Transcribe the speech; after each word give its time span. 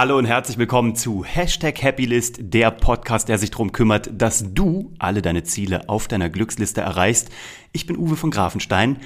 Hallo 0.00 0.16
und 0.16 0.26
herzlich 0.26 0.58
willkommen 0.58 0.94
zu 0.94 1.24
Hashtag 1.24 1.82
Happylist, 1.82 2.36
der 2.38 2.70
Podcast, 2.70 3.28
der 3.28 3.36
sich 3.36 3.50
darum 3.50 3.72
kümmert, 3.72 4.08
dass 4.12 4.54
du 4.54 4.94
alle 5.00 5.22
deine 5.22 5.42
Ziele 5.42 5.88
auf 5.88 6.06
deiner 6.06 6.30
Glücksliste 6.30 6.80
erreichst. 6.80 7.30
Ich 7.72 7.84
bin 7.84 7.96
Uwe 7.96 8.14
von 8.14 8.30
Grafenstein 8.30 8.98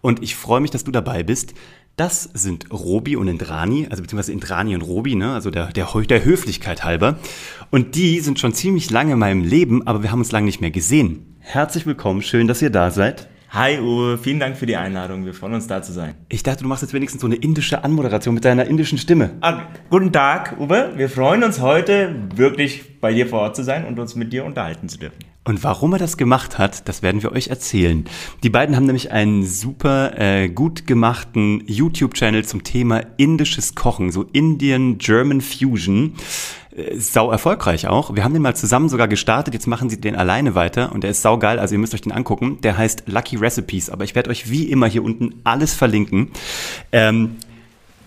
und 0.00 0.22
ich 0.22 0.36
freue 0.36 0.62
mich, 0.62 0.70
dass 0.70 0.84
du 0.84 0.90
dabei 0.90 1.22
bist. 1.22 1.52
Das 1.96 2.22
sind 2.22 2.72
Robi 2.72 3.14
und 3.16 3.28
Indrani, 3.28 3.88
also 3.90 4.02
beziehungsweise 4.02 4.32
Indrani 4.32 4.74
und 4.74 4.80
Robi, 4.80 5.16
ne? 5.16 5.34
also 5.34 5.50
der, 5.50 5.66
der, 5.66 5.86
der 6.08 6.24
Höflichkeit 6.24 6.82
halber. 6.82 7.18
Und 7.70 7.94
die 7.94 8.20
sind 8.20 8.40
schon 8.40 8.54
ziemlich 8.54 8.88
lange 8.88 9.12
in 9.12 9.18
meinem 9.18 9.42
Leben, 9.42 9.86
aber 9.86 10.02
wir 10.02 10.10
haben 10.10 10.20
uns 10.20 10.32
lange 10.32 10.46
nicht 10.46 10.62
mehr 10.62 10.70
gesehen. 10.70 11.36
Herzlich 11.40 11.84
willkommen, 11.84 12.22
schön, 12.22 12.48
dass 12.48 12.62
ihr 12.62 12.70
da 12.70 12.90
seid. 12.90 13.28
Hi 13.50 13.78
Uwe, 13.80 14.18
vielen 14.18 14.40
Dank 14.40 14.58
für 14.58 14.66
die 14.66 14.76
Einladung. 14.76 15.24
Wir 15.24 15.32
freuen 15.32 15.54
uns 15.54 15.66
da 15.66 15.80
zu 15.80 15.90
sein. 15.90 16.14
Ich 16.28 16.42
dachte, 16.42 16.64
du 16.64 16.68
machst 16.68 16.82
jetzt 16.82 16.92
wenigstens 16.92 17.22
so 17.22 17.26
eine 17.26 17.36
indische 17.36 17.82
Anmoderation 17.82 18.34
mit 18.34 18.44
deiner 18.44 18.66
indischen 18.66 18.98
Stimme. 18.98 19.30
Ah, 19.40 19.68
guten 19.88 20.12
Tag, 20.12 20.56
Uwe. 20.60 20.92
Wir 20.96 21.08
freuen 21.08 21.42
uns 21.42 21.58
heute 21.58 22.14
wirklich 22.34 23.00
bei 23.00 23.14
dir 23.14 23.26
vor 23.26 23.40
Ort 23.40 23.56
zu 23.56 23.64
sein 23.64 23.86
und 23.86 23.98
uns 23.98 24.14
mit 24.16 24.34
dir 24.34 24.44
unterhalten 24.44 24.90
zu 24.90 24.98
dürfen. 24.98 25.16
Und 25.44 25.64
warum 25.64 25.94
er 25.94 25.98
das 25.98 26.18
gemacht 26.18 26.58
hat, 26.58 26.86
das 26.90 27.00
werden 27.00 27.22
wir 27.22 27.32
euch 27.32 27.48
erzählen. 27.48 28.04
Die 28.42 28.50
beiden 28.50 28.76
haben 28.76 28.84
nämlich 28.84 29.12
einen 29.12 29.46
super 29.46 30.12
äh, 30.20 30.50
gut 30.50 30.86
gemachten 30.86 31.62
YouTube-Channel 31.66 32.44
zum 32.44 32.64
Thema 32.64 33.00
indisches 33.16 33.74
Kochen, 33.74 34.12
so 34.12 34.26
Indian 34.34 34.98
German 34.98 35.40
Fusion. 35.40 36.16
Äh, 36.78 36.98
sau 36.98 37.30
erfolgreich 37.30 37.86
auch. 37.86 38.14
Wir 38.14 38.24
haben 38.24 38.32
den 38.32 38.42
mal 38.42 38.54
zusammen 38.56 38.88
sogar 38.88 39.08
gestartet, 39.08 39.54
jetzt 39.54 39.66
machen 39.66 39.90
sie 39.90 40.00
den 40.00 40.16
alleine 40.16 40.54
weiter 40.54 40.92
und 40.92 41.02
der 41.02 41.10
ist 41.10 41.22
sau 41.22 41.38
geil, 41.38 41.58
also 41.58 41.74
ihr 41.74 41.78
müsst 41.78 41.94
euch 41.94 42.00
den 42.00 42.12
angucken. 42.12 42.60
Der 42.62 42.78
heißt 42.78 43.04
Lucky 43.06 43.36
Recipes, 43.36 43.90
aber 43.90 44.04
ich 44.04 44.14
werde 44.14 44.30
euch 44.30 44.50
wie 44.50 44.64
immer 44.64 44.86
hier 44.86 45.02
unten 45.02 45.34
alles 45.44 45.74
verlinken. 45.74 46.30
Ähm, 46.92 47.36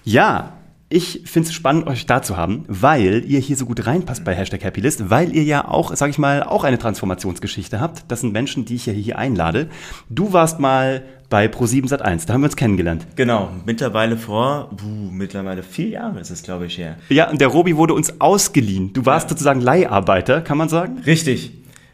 ja, 0.03 0.53
ich 0.89 1.21
finde 1.25 1.47
es 1.47 1.53
spannend, 1.53 1.87
euch 1.87 2.05
da 2.05 2.21
zu 2.21 2.35
haben, 2.35 2.65
weil 2.67 3.23
ihr 3.25 3.39
hier 3.39 3.55
so 3.55 3.65
gut 3.65 3.85
reinpasst 3.85 4.25
bei 4.25 4.35
Hashtag 4.35 4.65
Happylist, 4.65 5.09
weil 5.09 5.33
ihr 5.33 5.43
ja 5.43 5.65
auch, 5.65 5.95
sag 5.95 6.09
ich 6.09 6.17
mal, 6.17 6.43
auch 6.43 6.65
eine 6.65 6.77
Transformationsgeschichte 6.77 7.79
habt. 7.79 8.03
Das 8.09 8.21
sind 8.21 8.33
Menschen, 8.33 8.65
die 8.65 8.75
ich 8.75 8.87
ja 8.87 8.93
hier 8.93 9.17
einlade. 9.17 9.69
Du 10.09 10.33
warst 10.33 10.59
mal 10.59 11.03
bei 11.31 11.45
Pro7 11.45 11.87
Sat1, 11.87 12.27
da 12.27 12.33
haben 12.33 12.41
wir 12.41 12.45
uns 12.47 12.57
kennengelernt. 12.57 13.07
Genau, 13.15 13.49
mittlerweile 13.65 14.17
vor, 14.17 14.69
buh, 14.69 15.09
mittlerweile 15.11 15.63
vier 15.63 15.87
Jahre 15.87 16.19
ist 16.19 16.29
es, 16.29 16.43
glaube 16.43 16.65
ich, 16.65 16.77
her. 16.77 16.97
Ja, 17.07 17.29
und 17.31 17.39
der 17.39 17.47
Robi 17.47 17.77
wurde 17.77 17.93
uns 17.93 18.19
ausgeliehen. 18.19 18.91
Du 18.91 19.05
warst 19.05 19.25
ja. 19.25 19.29
sozusagen 19.29 19.61
Leiharbeiter, 19.61 20.41
kann 20.41 20.57
man 20.57 20.67
sagen? 20.67 20.99
Richtig. 21.05 21.53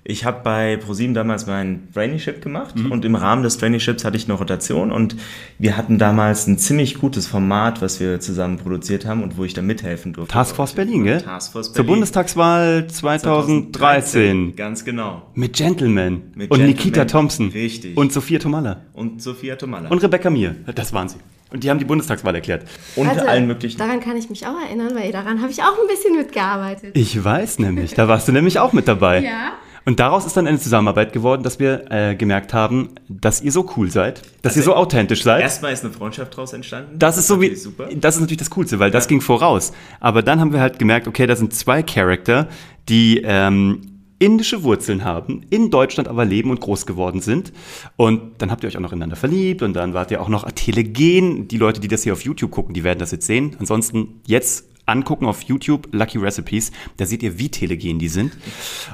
Ich 0.09 0.23
habe 0.23 0.39
bei 0.41 0.77
ProSieben 0.77 1.13
damals 1.13 1.47
mein 1.47 1.89
Traineeship 1.93 2.41
gemacht 2.41 2.77
mhm. 2.77 2.93
und 2.93 3.03
im 3.03 3.15
Rahmen 3.15 3.43
des 3.43 3.57
Traineeships 3.57 4.05
hatte 4.05 4.15
ich 4.15 4.23
eine 4.23 4.35
Rotation 4.35 4.89
und 4.89 5.17
wir 5.59 5.75
hatten 5.75 5.97
damals 5.97 6.47
ein 6.47 6.57
ziemlich 6.57 6.97
gutes 6.97 7.27
Format, 7.27 7.81
was 7.81 7.99
wir 7.99 8.21
zusammen 8.21 8.57
produziert 8.57 9.05
haben 9.05 9.21
und 9.21 9.37
wo 9.37 9.43
ich 9.43 9.53
da 9.53 9.61
mithelfen 9.61 10.13
durfte. 10.13 10.31
Taskforce 10.31 10.71
Berlin, 10.71 11.03
gell? 11.03 11.21
Taskforce 11.21 11.73
Berlin. 11.73 11.75
Zur 11.75 11.93
Bundestagswahl 11.93 12.87
2013. 12.87 13.73
2013. 13.73 14.55
Ganz 14.55 14.85
genau. 14.85 15.23
Mit 15.33 15.57
Gentleman. 15.57 16.21
Mit 16.35 16.51
und 16.51 16.57
Gentleman. 16.57 16.67
Nikita 16.67 17.03
Thompson. 17.03 17.49
Richtig. 17.49 17.97
Und 17.97 18.13
Sophia 18.13 18.39
Tomalla. 18.39 18.83
Und 18.93 19.21
Sophia 19.21 19.57
Tomalla. 19.57 19.89
Und 19.89 20.01
Rebecca 20.01 20.29
Mir. 20.29 20.55
Das 20.73 20.93
waren 20.93 21.09
sie. 21.09 21.17
Und 21.51 21.65
die 21.65 21.69
haben 21.69 21.79
die 21.79 21.85
Bundestagswahl 21.85 22.33
erklärt. 22.33 22.65
Unter 22.95 23.11
also, 23.11 23.25
allen 23.25 23.45
möglichen. 23.45 23.77
Daran 23.77 23.99
kann 23.99 24.15
ich 24.15 24.29
mich 24.29 24.47
auch 24.47 24.57
erinnern, 24.57 24.95
weil 24.95 25.11
daran 25.11 25.41
habe 25.41 25.51
ich 25.51 25.61
auch 25.63 25.77
ein 25.77 25.87
bisschen 25.89 26.15
mitgearbeitet. 26.15 26.91
Ich 26.97 27.21
weiß 27.21 27.59
nämlich, 27.59 27.93
da 27.93 28.07
warst 28.07 28.29
du 28.29 28.31
nämlich 28.31 28.59
auch 28.59 28.71
mit 28.71 28.87
dabei. 28.87 29.19
Ja. 29.19 29.51
Und 29.87 30.01
daraus 30.01 30.25
ist 30.25 30.35
dann 30.35 30.47
eine 30.47 30.59
Zusammenarbeit 30.59 31.13
geworden, 31.13 31.43
dass 31.43 31.59
wir 31.59 31.89
äh, 31.89 32.13
gemerkt 32.13 32.53
haben, 32.53 32.89
dass 33.07 33.41
ihr 33.41 33.53
so 33.53 33.69
cool 33.77 33.89
seid, 33.89 34.21
dass 34.41 34.51
also 34.51 34.59
ihr 34.59 34.63
so 34.65 34.75
authentisch 34.75 35.23
seid. 35.23 35.41
Erstmal 35.41 35.71
ist 35.71 35.85
eine 35.85 35.93
Freundschaft 35.93 36.33
daraus 36.33 36.51
entstanden. 36.51 36.99
Das, 36.99 37.15
das 37.15 37.19
ist 37.19 37.27
so 37.27 37.41
wie, 37.41 37.55
super. 37.55 37.87
das 37.95 38.15
ist 38.15 38.19
natürlich 38.19 38.39
das 38.39 38.49
Coolste, 38.49 38.79
weil 38.79 38.89
ja. 38.89 38.91
das 38.91 39.07
ging 39.07 39.21
voraus. 39.21 39.71
Aber 40.01 40.23
dann 40.23 40.41
haben 40.41 40.51
wir 40.51 40.59
halt 40.59 40.77
gemerkt, 40.77 41.07
okay, 41.07 41.25
da 41.25 41.37
sind 41.37 41.53
zwei 41.53 41.83
Charakter, 41.83 42.49
die 42.89 43.21
ähm, 43.23 44.01
indische 44.19 44.63
Wurzeln 44.63 45.05
haben, 45.05 45.43
in 45.51 45.71
Deutschland 45.71 46.09
aber 46.09 46.25
leben 46.25 46.49
und 46.49 46.59
groß 46.59 46.85
geworden 46.85 47.21
sind. 47.21 47.53
Und 47.95 48.41
dann 48.41 48.51
habt 48.51 48.65
ihr 48.65 48.67
euch 48.67 48.75
auch 48.75 48.81
noch 48.81 48.91
ineinander 48.91 49.15
verliebt 49.15 49.61
und 49.61 49.73
dann 49.73 49.93
wart 49.93 50.11
ihr 50.11 50.21
auch 50.21 50.27
noch 50.27 50.51
telegen. 50.51 51.47
Die 51.47 51.57
Leute, 51.57 51.79
die 51.79 51.87
das 51.87 52.03
hier 52.03 52.11
auf 52.11 52.25
YouTube 52.25 52.51
gucken, 52.51 52.73
die 52.73 52.83
werden 52.83 52.99
das 52.99 53.11
jetzt 53.11 53.25
sehen. 53.25 53.55
Ansonsten 53.57 54.19
jetzt 54.25 54.65
angucken 54.87 55.25
auf 55.25 55.43
YouTube, 55.43 55.87
Lucky 55.91 56.17
Recipes. 56.17 56.71
Da 56.97 57.05
seht 57.05 57.21
ihr, 57.21 57.37
wie 57.37 57.49
telegen 57.49 57.99
die 57.99 58.07
sind. 58.07 58.35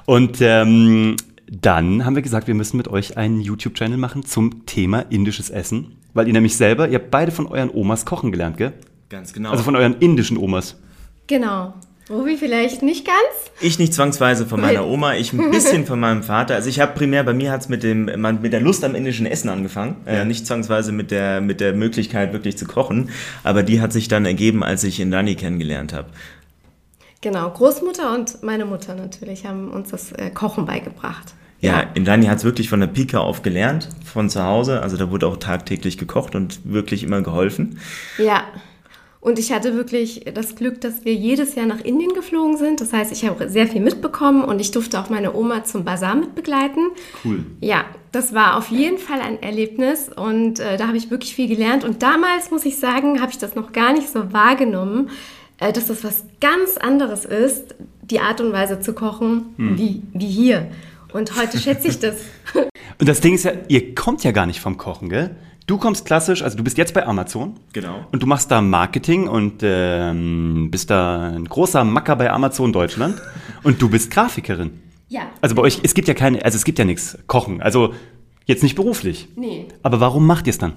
Und 0.05 0.41
ähm, 0.41 1.15
dann 1.49 2.05
haben 2.05 2.15
wir 2.15 2.21
gesagt, 2.21 2.47
wir 2.47 2.55
müssen 2.55 2.77
mit 2.77 2.87
euch 2.87 3.17
einen 3.17 3.39
YouTube-Channel 3.39 3.97
machen 3.97 4.25
zum 4.25 4.65
Thema 4.65 4.99
indisches 5.09 5.49
Essen. 5.49 5.97
Weil 6.13 6.27
ihr 6.27 6.33
nämlich 6.33 6.57
selber, 6.57 6.87
ihr 6.87 6.95
habt 6.95 7.11
beide 7.11 7.31
von 7.31 7.47
euren 7.47 7.69
Omas 7.69 8.05
kochen 8.05 8.31
gelernt, 8.31 8.57
gell? 8.57 8.73
Ganz 9.09 9.33
genau. 9.33 9.51
Also 9.51 9.63
von 9.63 9.75
euren 9.75 9.95
indischen 9.95 10.37
Omas. 10.37 10.77
Genau. 11.27 11.73
Robi 12.09 12.35
vielleicht 12.37 12.83
nicht 12.83 13.05
ganz? 13.05 13.51
Ich 13.61 13.79
nicht 13.79 13.93
zwangsweise 13.93 14.45
von 14.45 14.59
meiner 14.59 14.85
Oma, 14.85 15.15
ich 15.15 15.31
ein 15.31 15.51
bisschen 15.51 15.85
von 15.85 15.99
meinem 16.01 16.21
Vater. 16.21 16.55
Also 16.55 16.67
ich 16.67 16.81
habe 16.81 16.93
primär, 16.93 17.23
bei 17.23 17.33
mir 17.33 17.51
hat 17.51 17.61
es 17.61 17.69
mit, 17.69 17.83
mit 17.83 18.53
der 18.53 18.59
Lust 18.59 18.83
am 18.83 18.93
indischen 18.93 19.25
Essen 19.25 19.49
angefangen. 19.49 19.95
Äh, 20.05 20.15
ja. 20.15 20.21
Äh, 20.21 20.25
nicht 20.25 20.45
zwangsweise 20.45 20.91
mit 20.91 21.11
der, 21.11 21.39
mit 21.39 21.61
der 21.61 21.73
Möglichkeit 21.73 22.33
wirklich 22.33 22.57
zu 22.57 22.65
kochen. 22.65 23.09
Aber 23.43 23.63
die 23.63 23.79
hat 23.79 23.93
sich 23.93 24.09
dann 24.09 24.25
ergeben, 24.25 24.63
als 24.63 24.83
ich 24.83 24.99
Indani 24.99 25.35
kennengelernt 25.35 25.93
habe. 25.93 26.09
Genau, 27.21 27.49
Großmutter 27.49 28.13
und 28.13 28.43
meine 28.43 28.65
Mutter 28.65 28.95
natürlich 28.95 29.45
haben 29.45 29.71
uns 29.71 29.91
das 29.91 30.11
äh, 30.11 30.29
Kochen 30.29 30.65
beigebracht. 30.65 31.33
Ja, 31.61 31.79
ja. 31.79 31.87
Indani 31.93 32.25
hat 32.25 32.39
es 32.39 32.43
wirklich 32.43 32.67
von 32.67 32.81
der 32.81 32.87
Pika 32.87 33.19
auf 33.19 33.43
gelernt, 33.43 33.87
von 34.03 34.29
zu 34.29 34.43
Hause. 34.43 34.81
Also 34.81 34.97
da 34.97 35.09
wurde 35.09 35.27
auch 35.27 35.37
tagtäglich 35.37 35.97
gekocht 35.97 36.35
und 36.35 36.59
wirklich 36.65 37.01
immer 37.01 37.21
geholfen. 37.21 37.79
Ja. 38.17 38.43
Und 39.23 39.39
ich 39.39 39.53
hatte 39.53 39.73
wirklich 39.73 40.25
das 40.33 40.53
Glück, 40.57 40.81
dass 40.81 41.05
wir 41.05 41.13
jedes 41.13 41.55
Jahr 41.55 41.65
nach 41.65 41.79
Indien 41.79 42.13
geflogen 42.13 42.57
sind. 42.57 42.81
Das 42.81 42.91
heißt, 42.91 43.09
ich 43.13 43.25
habe 43.25 43.47
sehr 43.47 43.67
viel 43.67 43.79
mitbekommen 43.79 44.43
und 44.43 44.59
ich 44.59 44.71
durfte 44.71 44.99
auch 44.99 45.09
meine 45.09 45.33
Oma 45.33 45.63
zum 45.63 45.85
Bazar 45.85 46.15
mitbegleiten. 46.15 46.89
Cool. 47.23 47.45
Ja, 47.61 47.85
das 48.11 48.33
war 48.33 48.57
auf 48.57 48.67
jeden 48.67 48.97
Fall 48.97 49.21
ein 49.21 49.41
Erlebnis 49.41 50.09
und 50.13 50.59
äh, 50.59 50.75
da 50.75 50.87
habe 50.87 50.97
ich 50.97 51.09
wirklich 51.09 51.35
viel 51.35 51.47
gelernt. 51.47 51.85
Und 51.85 52.03
damals, 52.03 52.51
muss 52.51 52.65
ich 52.65 52.77
sagen, 52.77 53.21
habe 53.21 53.31
ich 53.31 53.37
das 53.37 53.55
noch 53.55 53.71
gar 53.71 53.93
nicht 53.93 54.09
so 54.09 54.33
wahrgenommen, 54.33 55.09
äh, 55.57 55.71
dass 55.71 55.87
das 55.87 56.03
was 56.03 56.25
ganz 56.41 56.75
anderes 56.75 57.23
ist, 57.23 57.75
die 58.01 58.19
Art 58.19 58.41
und 58.41 58.51
Weise 58.51 58.81
zu 58.81 58.91
kochen, 58.91 59.53
hm. 59.55 59.77
wie, 59.77 60.01
wie 60.11 60.27
hier. 60.27 60.67
Und 61.13 61.39
heute 61.39 61.59
schätze 61.59 61.87
ich 61.87 61.97
das. 61.97 62.15
und 62.99 63.07
das 63.07 63.21
Ding 63.21 63.35
ist 63.35 63.45
ja, 63.45 63.53
ihr 63.69 63.95
kommt 63.95 64.25
ja 64.25 64.31
gar 64.31 64.47
nicht 64.47 64.59
vom 64.59 64.77
Kochen, 64.77 65.07
gell? 65.07 65.37
Du 65.65 65.77
kommst 65.77 66.05
klassisch, 66.05 66.41
also 66.41 66.57
du 66.57 66.63
bist 66.63 66.77
jetzt 66.77 66.93
bei 66.93 67.05
Amazon. 67.05 67.55
Genau. 67.71 68.05
Und 68.11 68.21
du 68.21 68.27
machst 68.27 68.51
da 68.51 68.61
Marketing 68.61 69.27
und 69.27 69.61
ähm, 69.61 70.69
bist 70.71 70.89
da 70.89 71.29
ein 71.29 71.45
großer 71.45 71.83
Macker 71.83 72.17
bei 72.17 72.29
Amazon 72.31 72.73
Deutschland. 72.73 73.21
und 73.63 73.81
du 73.81 73.89
bist 73.89 74.11
Grafikerin. 74.11 74.71
Ja. 75.07 75.21
Also 75.41 75.55
bei 75.55 75.61
euch, 75.61 75.79
es 75.83 75.93
gibt 75.93 76.07
ja 76.07 76.13
keine, 76.13 76.43
also 76.43 76.57
es 76.57 76.65
gibt 76.65 76.79
ja 76.79 76.85
nichts 76.85 77.17
Kochen. 77.27 77.61
Also 77.61 77.93
jetzt 78.45 78.63
nicht 78.63 78.75
beruflich. 78.75 79.29
Nee. 79.35 79.67
Aber 79.83 79.99
warum 79.99 80.27
macht 80.27 80.47
ihr 80.47 80.51
es 80.51 80.57
dann? 80.57 80.73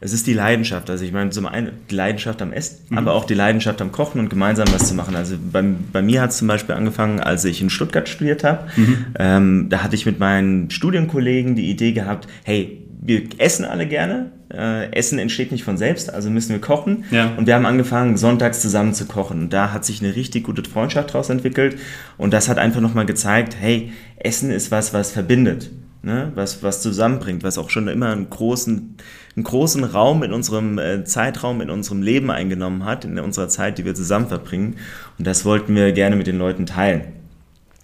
Es 0.00 0.12
ist 0.12 0.26
die 0.26 0.32
Leidenschaft. 0.32 0.90
Also 0.90 1.04
ich 1.04 1.12
meine, 1.12 1.30
zum 1.30 1.46
einen 1.46 1.70
die 1.88 1.94
Leidenschaft 1.94 2.42
am 2.42 2.52
Essen, 2.52 2.78
mhm. 2.88 2.98
aber 2.98 3.12
auch 3.12 3.24
die 3.24 3.34
Leidenschaft 3.34 3.80
am 3.80 3.92
Kochen 3.92 4.18
und 4.18 4.28
gemeinsam 4.28 4.66
was 4.72 4.88
zu 4.88 4.94
machen. 4.94 5.14
Also 5.14 5.36
bei, 5.52 5.62
bei 5.92 6.02
mir 6.02 6.20
hat 6.20 6.30
es 6.30 6.38
zum 6.38 6.48
Beispiel 6.48 6.74
angefangen, 6.74 7.20
als 7.20 7.44
ich 7.44 7.62
in 7.62 7.70
Stuttgart 7.70 8.08
studiert 8.08 8.42
habe. 8.42 8.66
Mhm. 8.76 9.06
Ähm, 9.18 9.66
da 9.70 9.82
hatte 9.82 9.94
ich 9.94 10.06
mit 10.06 10.18
meinen 10.18 10.70
Studienkollegen 10.70 11.54
die 11.54 11.70
Idee 11.70 11.92
gehabt, 11.92 12.26
hey, 12.42 12.84
wir 13.04 13.22
essen 13.36 13.66
alle 13.66 13.86
gerne. 13.86 14.32
Äh, 14.50 14.90
essen 14.92 15.18
entsteht 15.18 15.52
nicht 15.52 15.62
von 15.62 15.76
selbst, 15.76 16.12
also 16.12 16.30
müssen 16.30 16.52
wir 16.52 16.60
kochen. 16.60 17.04
Ja. 17.10 17.34
Und 17.36 17.46
wir 17.46 17.54
haben 17.54 17.66
angefangen, 17.66 18.16
sonntags 18.16 18.62
zusammen 18.62 18.94
zu 18.94 19.04
kochen. 19.04 19.42
Und 19.42 19.52
da 19.52 19.72
hat 19.72 19.84
sich 19.84 20.02
eine 20.02 20.16
richtig 20.16 20.44
gute 20.44 20.68
Freundschaft 20.68 21.10
daraus 21.10 21.28
entwickelt. 21.28 21.76
Und 22.16 22.32
das 22.32 22.48
hat 22.48 22.56
einfach 22.56 22.80
nochmal 22.80 23.04
gezeigt, 23.04 23.56
hey, 23.60 23.92
Essen 24.16 24.50
ist 24.50 24.70
was, 24.70 24.94
was 24.94 25.12
verbindet. 25.12 25.70
Ne? 26.02 26.32
Was, 26.34 26.62
was 26.62 26.80
zusammenbringt, 26.80 27.42
was 27.42 27.58
auch 27.58 27.68
schon 27.68 27.88
immer 27.88 28.10
einen 28.12 28.30
großen, 28.30 28.96
einen 29.36 29.44
großen 29.44 29.84
Raum 29.84 30.22
in 30.22 30.32
unserem 30.32 30.78
äh, 30.78 31.04
Zeitraum, 31.04 31.60
in 31.60 31.68
unserem 31.68 32.00
Leben 32.00 32.30
eingenommen 32.30 32.86
hat, 32.86 33.04
in 33.04 33.18
unserer 33.18 33.48
Zeit, 33.48 33.76
die 33.76 33.84
wir 33.84 33.94
zusammen 33.94 34.28
verbringen. 34.28 34.76
Und 35.18 35.26
das 35.26 35.44
wollten 35.44 35.74
wir 35.74 35.92
gerne 35.92 36.16
mit 36.16 36.26
den 36.26 36.38
Leuten 36.38 36.64
teilen. 36.64 37.02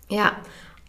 Ja, 0.08 0.32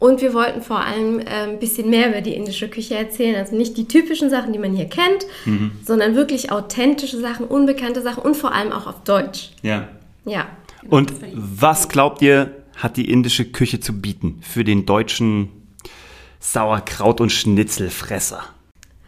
und 0.01 0.19
wir 0.19 0.33
wollten 0.33 0.63
vor 0.63 0.80
allem 0.80 1.19
äh, 1.19 1.25
ein 1.25 1.59
bisschen 1.59 1.88
mehr 1.88 2.09
über 2.09 2.21
die 2.21 2.33
indische 2.33 2.68
Küche 2.68 2.95
erzählen. 2.95 3.36
Also 3.36 3.56
nicht 3.56 3.77
die 3.77 3.88
typischen 3.88 4.31
Sachen, 4.31 4.51
die 4.51 4.57
man 4.57 4.75
hier 4.75 4.89
kennt, 4.89 5.27
mhm. 5.45 5.74
sondern 5.86 6.15
wirklich 6.15 6.51
authentische 6.51 7.19
Sachen, 7.19 7.45
unbekannte 7.45 8.01
Sachen 8.01 8.24
und 8.24 8.36
vor 8.36 8.51
allem 8.51 8.71
auch 8.71 8.88
auf 8.88 9.03
Deutsch. 9.03 9.51
Ja. 9.62 9.89
Ja. 10.25 10.48
Und 10.89 11.13
was 11.36 11.88
glaubt 11.88 12.24
ihr, 12.24 12.50
hat 12.77 12.98
die 12.98 13.12
indische 13.12 13.45
Küche 13.45 13.80
zu 13.80 14.01
bieten 14.01 14.42
für 14.42 14.63
den 14.63 14.88
deutschen 14.88 15.50
Sauerkraut- 16.39 17.21
und 17.21 17.31
Schnitzelfresser? 17.31 18.44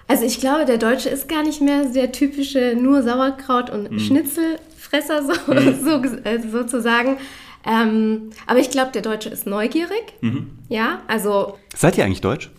Also 0.08 0.26
ich 0.26 0.40
glaube, 0.40 0.66
der 0.66 0.78
Deutsche 0.78 1.10
ist 1.10 1.28
gar 1.28 1.42
nicht 1.42 1.60
mehr 1.60 1.86
der 1.86 2.12
typische 2.12 2.76
nur 2.80 3.02
Sauerkraut- 3.02 3.72
und 3.72 3.90
mhm. 3.90 4.00
Schnitzelfresser 4.00 5.24
so, 5.24 5.54
mhm. 5.54 5.84
so, 5.84 6.04
äh, 6.24 6.40
sozusagen, 6.52 7.18
ähm, 7.66 8.30
aber 8.48 8.60
ich 8.60 8.70
glaube, 8.70 8.92
der 8.92 9.02
Deutsche 9.02 9.30
ist 9.30 9.46
neugierig. 9.48 10.14
Mhm. 10.22 10.52
Ja, 10.70 11.02
also. 11.08 11.58
Seid 11.76 11.98
ihr 11.98 12.06
eigentlich 12.06 12.22
Deutsch? 12.22 12.50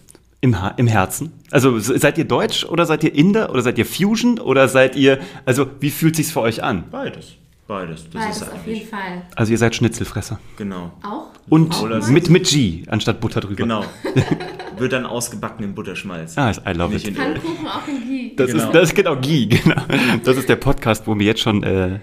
Im, 0.41 0.55
Im 0.77 0.87
Herzen? 0.87 1.33
Also 1.51 1.79
seid 1.79 2.19
ihr 2.19 2.27
Deutsch 2.27 2.67
oder 2.67 2.85
seid 2.85 3.03
ihr 3.03 3.15
Inder 3.15 3.51
oder 3.51 3.63
seid 3.63 3.79
ihr 3.79 3.87
Fusion 3.87 4.39
oder 4.39 4.69
seid 4.69 4.95
ihr, 4.95 5.19
also 5.47 5.67
wie 5.81 5.91
fühlt 5.91 6.17
sich's 6.17 6.33
für 6.33 6.41
euch 6.43 6.63
an? 6.63 6.85
Beides. 6.91 7.33
Beides. 7.67 8.05
Das 8.13 8.23
Beides 8.23 8.37
ist 8.37 8.43
auf 8.43 8.53
eigentlich. 8.53 8.79
jeden 8.81 8.91
Fall. 8.91 9.23
Also 9.37 9.53
ihr 9.53 9.57
seid 9.59 9.75
Schnitzelfresser. 9.75 10.39
Genau. 10.59 10.93
Auch? 11.03 11.29
Und 11.49 11.75
Auch 11.75 12.09
mit, 12.09 12.29
mit 12.29 12.47
G 12.47 12.83
anstatt 12.89 13.21
Butter 13.23 13.41
drüber. 13.41 13.57
Genau. 13.57 13.85
Wird 14.79 14.93
dann 14.93 15.07
ausgebacken 15.07 15.65
in 15.65 15.75
Butterschmalz. 15.75 16.37
Ah, 16.37 16.51
I 16.51 16.73
love 16.75 16.93
Nicht 16.93 17.09
it. 17.09 17.17
Pfannkuchen 17.17 17.67
auch 17.67 17.89
in 17.89 18.07
Ghee. 18.07 18.33
Das 18.37 18.51
Genau. 18.51 18.65
ist, 18.65 18.73
das 18.75 18.83
ist 18.91 18.95
genau 18.95 19.17
Guy, 19.17 19.47
genau. 19.65 19.81
Das 20.25 20.37
ist 20.37 20.47
der 20.51 20.57
Podcast, 20.57 21.07
wo 21.07 21.15
mir 21.15 21.25
jetzt 21.25 21.41
schon 21.41 21.63
äh, 21.63 22.01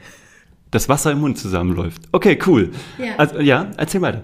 das 0.71 0.89
Wasser 0.89 1.11
im 1.11 1.19
Mund 1.19 1.37
zusammenläuft. 1.37 2.01
Okay, 2.11 2.39
cool. 2.47 2.71
Ja. 2.97 3.15
Also, 3.17 3.39
ja, 3.39 3.67
erzähl 3.77 4.01
weiter. 4.01 4.23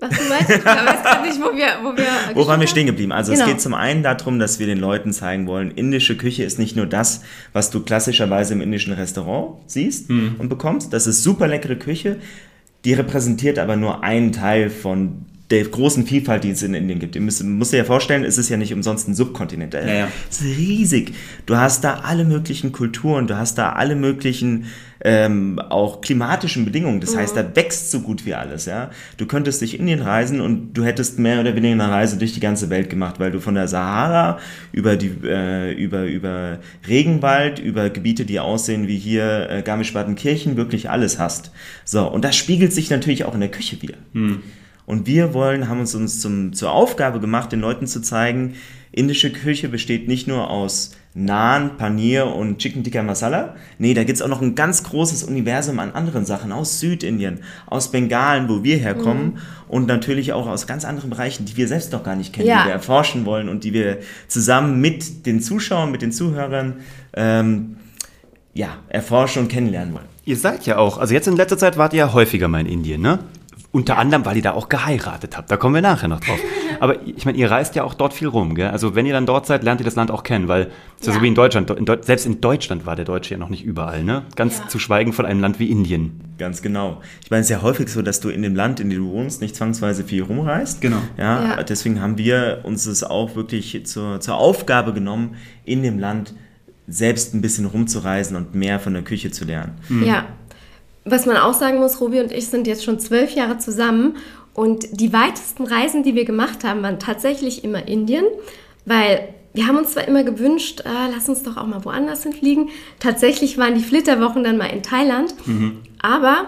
Was 0.00 0.10
du 0.10 0.28
meinst? 0.28 0.50
Ich 0.50 0.64
weiß 0.64 1.02
gerade 1.02 1.26
nicht, 1.28 1.40
wo 1.40 1.56
wir, 1.56 1.66
wo 1.82 1.96
wir 1.96 2.06
Wo 2.34 2.46
waren 2.46 2.60
wir 2.60 2.68
stehen 2.68 2.86
geblieben? 2.86 3.10
Also 3.10 3.32
Genau. 3.32 3.44
es 3.44 3.50
geht 3.50 3.60
zum 3.60 3.74
einen 3.74 4.04
darum, 4.04 4.38
dass 4.38 4.60
wir 4.60 4.66
den 4.66 4.78
Leuten 4.78 5.12
zeigen 5.12 5.48
wollen, 5.48 5.72
indische 5.72 6.16
Küche 6.16 6.44
ist 6.44 6.58
nicht 6.60 6.76
nur 6.76 6.86
das, 6.86 7.22
was 7.52 7.70
du 7.70 7.80
klassischerweise 7.80 8.52
im 8.54 8.60
indischen 8.60 8.92
Restaurant 8.92 9.56
siehst 9.66 10.08
und 10.08 10.48
bekommst. 10.48 10.92
Das 10.92 11.08
ist 11.08 11.24
super 11.24 11.48
leckere 11.48 11.74
Küche, 11.76 12.18
die 12.84 12.92
repräsentiert 12.94 13.58
aber 13.58 13.74
nur 13.74 14.04
einen 14.04 14.30
Teil 14.30 14.70
von 14.70 15.26
der 15.50 15.64
großen 15.64 16.06
Vielfalt, 16.06 16.44
die 16.44 16.50
es 16.50 16.62
in 16.62 16.74
Indien 16.74 16.98
gibt. 16.98 17.14
Ihr 17.14 17.22
müsst, 17.22 17.42
müsst 17.42 17.72
dir 17.72 17.78
ja 17.78 17.84
vorstellen, 17.84 18.24
es 18.24 18.36
ist 18.36 18.50
ja 18.50 18.58
nicht 18.58 18.74
umsonst 18.74 19.08
ein 19.08 19.14
Subkontinent. 19.14 19.72
Ja, 19.72 19.86
ja. 19.86 20.08
Es 20.30 20.42
ist 20.42 20.58
riesig. 20.58 21.14
Du 21.46 21.56
hast 21.56 21.84
da 21.84 22.00
alle 22.00 22.24
möglichen 22.24 22.70
Kulturen, 22.70 23.26
du 23.26 23.36
hast 23.36 23.56
da 23.56 23.72
alle 23.72 23.96
möglichen 23.96 24.66
ähm, 25.00 25.58
auch 25.58 26.00
klimatischen 26.00 26.64
Bedingungen. 26.64 27.00
Das 27.00 27.16
heißt, 27.16 27.36
da 27.36 27.56
wächst 27.56 27.90
so 27.90 28.00
gut 28.00 28.26
wie 28.26 28.34
alles. 28.34 28.66
Ja, 28.66 28.90
du 29.16 29.26
könntest 29.26 29.60
durch 29.60 29.74
Indien 29.74 30.02
reisen 30.02 30.40
und 30.40 30.74
du 30.74 30.84
hättest 30.84 31.18
mehr 31.18 31.40
oder 31.40 31.54
weniger 31.54 31.72
eine 31.74 31.90
Reise 31.90 32.18
durch 32.18 32.34
die 32.34 32.40
ganze 32.40 32.68
Welt 32.68 32.90
gemacht, 32.90 33.18
weil 33.18 33.30
du 33.30 33.40
von 33.40 33.54
der 33.54 33.68
Sahara 33.68 34.38
über 34.72 34.96
die 34.96 35.12
äh, 35.24 35.72
über 35.72 36.04
über 36.04 36.58
Regenwald, 36.86 37.58
über 37.58 37.90
Gebiete, 37.90 38.24
die 38.24 38.40
aussehen 38.40 38.88
wie 38.88 38.98
hier 38.98 39.48
äh, 39.48 39.62
Garmisch-Partenkirchen, 39.62 40.56
wirklich 40.56 40.90
alles 40.90 41.18
hast. 41.18 41.52
So 41.84 42.06
und 42.06 42.24
das 42.24 42.36
spiegelt 42.36 42.72
sich 42.72 42.90
natürlich 42.90 43.24
auch 43.24 43.34
in 43.34 43.40
der 43.40 43.50
Küche 43.50 43.80
wieder. 43.80 43.94
Und 44.88 45.06
wir 45.06 45.34
wollen, 45.34 45.68
haben 45.68 45.80
uns, 45.80 45.94
uns 45.94 46.18
zum, 46.18 46.54
zur 46.54 46.72
Aufgabe 46.72 47.20
gemacht, 47.20 47.52
den 47.52 47.60
Leuten 47.60 47.86
zu 47.86 48.00
zeigen, 48.00 48.54
indische 48.90 49.30
Küche 49.30 49.68
besteht 49.68 50.08
nicht 50.08 50.26
nur 50.26 50.48
aus 50.48 50.92
Naan, 51.12 51.76
Paneer 51.76 52.34
und 52.34 52.56
Chicken 52.56 52.84
Tikka 52.84 53.02
Masala. 53.02 53.54
Nee, 53.76 53.92
da 53.92 54.04
gibt's 54.04 54.22
auch 54.22 54.28
noch 54.28 54.40
ein 54.40 54.54
ganz 54.54 54.84
großes 54.84 55.24
Universum 55.24 55.78
an 55.78 55.92
anderen 55.92 56.24
Sachen 56.24 56.52
aus 56.52 56.80
Südindien, 56.80 57.40
aus 57.66 57.90
Bengalen, 57.90 58.48
wo 58.48 58.64
wir 58.64 58.78
herkommen 58.78 59.40
und 59.68 59.88
natürlich 59.88 60.32
auch 60.32 60.46
aus 60.46 60.66
ganz 60.66 60.86
anderen 60.86 61.10
Bereichen, 61.10 61.44
die 61.44 61.58
wir 61.58 61.68
selbst 61.68 61.92
noch 61.92 62.02
gar 62.02 62.16
nicht 62.16 62.32
kennen, 62.32 62.48
Ja. 62.48 62.62
die 62.62 62.68
wir 62.68 62.72
erforschen 62.72 63.26
wollen 63.26 63.50
und 63.50 63.64
die 63.64 63.74
wir 63.74 63.98
zusammen 64.26 64.80
mit 64.80 65.26
den 65.26 65.42
Zuschauern, 65.42 65.90
mit 65.90 66.00
den 66.00 66.12
Zuhörern 66.12 66.76
ähm, 67.12 67.76
ja, 68.54 68.78
erforschen 68.88 69.42
und 69.42 69.48
kennenlernen 69.48 69.92
wollen. 69.92 70.06
Ihr 70.24 70.36
seid 70.36 70.64
ja 70.64 70.78
auch, 70.78 70.96
also 70.96 71.12
jetzt 71.12 71.28
in 71.28 71.36
letzter 71.36 71.58
Zeit 71.58 71.76
wart 71.76 71.92
ihr 71.92 71.98
ja 71.98 72.12
häufiger 72.14 72.48
mal 72.48 72.60
in 72.62 72.66
Indien, 72.66 73.02
ne? 73.02 73.18
Unter 73.70 73.98
anderem, 73.98 74.24
weil 74.24 74.36
ihr 74.36 74.42
da 74.42 74.52
auch 74.52 74.70
geheiratet 74.70 75.36
habt. 75.36 75.50
Da 75.50 75.58
kommen 75.58 75.74
wir 75.74 75.82
nachher 75.82 76.08
noch 76.08 76.20
drauf. 76.20 76.38
Aber 76.80 77.06
ich 77.06 77.26
meine, 77.26 77.36
ihr 77.36 77.50
reist 77.50 77.74
ja 77.74 77.84
auch 77.84 77.92
dort 77.92 78.14
viel 78.14 78.28
rum, 78.28 78.54
gell? 78.54 78.68
Also 78.68 78.94
wenn 78.94 79.04
ihr 79.04 79.12
dann 79.12 79.26
dort 79.26 79.44
seid, 79.46 79.62
lernt 79.62 79.80
ihr 79.80 79.84
das 79.84 79.94
Land 79.94 80.10
auch 80.10 80.22
kennen, 80.22 80.48
weil 80.48 80.68
es 80.96 81.02
ist 81.02 81.06
ja. 81.08 81.12
so 81.12 81.18
Ja. 81.18 81.22
wie 81.22 81.28
in 81.28 81.34
Deutschland. 81.34 81.70
In 81.72 81.84
Deu 81.84 81.98
selbst 82.00 82.24
in 82.24 82.40
Deutschland 82.40 82.86
war 82.86 82.96
der 82.96 83.04
Deutsche 83.04 83.34
ja 83.34 83.38
noch 83.38 83.50
nicht 83.50 83.64
überall, 83.64 84.04
ne? 84.04 84.22
Ganz 84.36 84.58
Ja. 84.60 84.68
zu 84.68 84.78
schweigen 84.78 85.12
von 85.12 85.26
einem 85.26 85.40
Land 85.40 85.58
wie 85.58 85.70
Indien. 85.70 86.18
Ganz 86.38 86.62
genau. 86.62 87.02
Ich 87.22 87.30
meine, 87.30 87.40
es 87.42 87.46
ist 87.48 87.50
ja 87.50 87.60
häufig 87.62 87.88
so, 87.90 88.00
dass 88.00 88.20
du 88.20 88.30
in 88.30 88.40
dem 88.40 88.54
Land, 88.54 88.80
in 88.80 88.88
dem 88.88 89.00
du 89.04 89.10
wohnst, 89.10 89.42
nicht 89.42 89.54
zwangsweise 89.54 90.02
viel 90.02 90.22
rumreist. 90.22 90.80
Genau. 90.80 91.02
Ja, 91.18 91.44
Ja. 91.56 91.62
deswegen 91.62 92.00
haben 92.00 92.16
wir 92.16 92.60
uns 92.62 92.86
es 92.86 93.04
auch 93.04 93.36
wirklich 93.36 93.84
zur, 93.84 94.20
zur 94.20 94.36
Aufgabe 94.36 94.94
genommen, 94.94 95.34
in 95.66 95.82
dem 95.82 95.98
Land 95.98 96.32
selbst 96.86 97.34
ein 97.34 97.42
bisschen 97.42 97.66
rumzureisen 97.66 98.34
und 98.34 98.54
mehr 98.54 98.80
von 98.80 98.94
der 98.94 99.02
Küche 99.02 99.30
zu 99.30 99.44
lernen. 99.44 99.72
Ja. 100.04 100.24
Was 101.10 101.26
man 101.26 101.36
auch 101.36 101.54
sagen 101.54 101.78
muss, 101.78 102.00
Robi 102.00 102.20
und 102.20 102.32
ich 102.32 102.48
sind 102.48 102.66
jetzt 102.66 102.84
schon 102.84 102.98
zwölf 102.98 103.34
Jahre 103.34 103.58
zusammen 103.58 104.16
und 104.54 105.00
die 105.00 105.12
weitesten 105.12 105.64
Reisen, 105.66 106.02
die 106.02 106.14
wir 106.14 106.24
gemacht 106.24 106.64
haben, 106.64 106.82
waren 106.82 106.98
tatsächlich 106.98 107.64
immer 107.64 107.86
Indien, 107.88 108.24
weil 108.84 109.28
wir 109.54 109.66
haben 109.66 109.76
uns 109.78 109.92
zwar 109.92 110.06
immer 110.06 110.22
gewünscht, 110.24 110.80
äh, 110.80 110.88
lass 111.14 111.28
uns 111.28 111.42
doch 111.42 111.56
auch 111.56 111.66
mal 111.66 111.84
woanders 111.84 112.22
hinfliegen. 112.22 112.68
Tatsächlich 113.00 113.58
waren 113.58 113.74
die 113.74 113.82
Flitterwochen 113.82 114.44
dann 114.44 114.56
mal 114.56 114.66
in 114.66 114.82
Thailand, 114.82 115.34
aber 116.00 116.46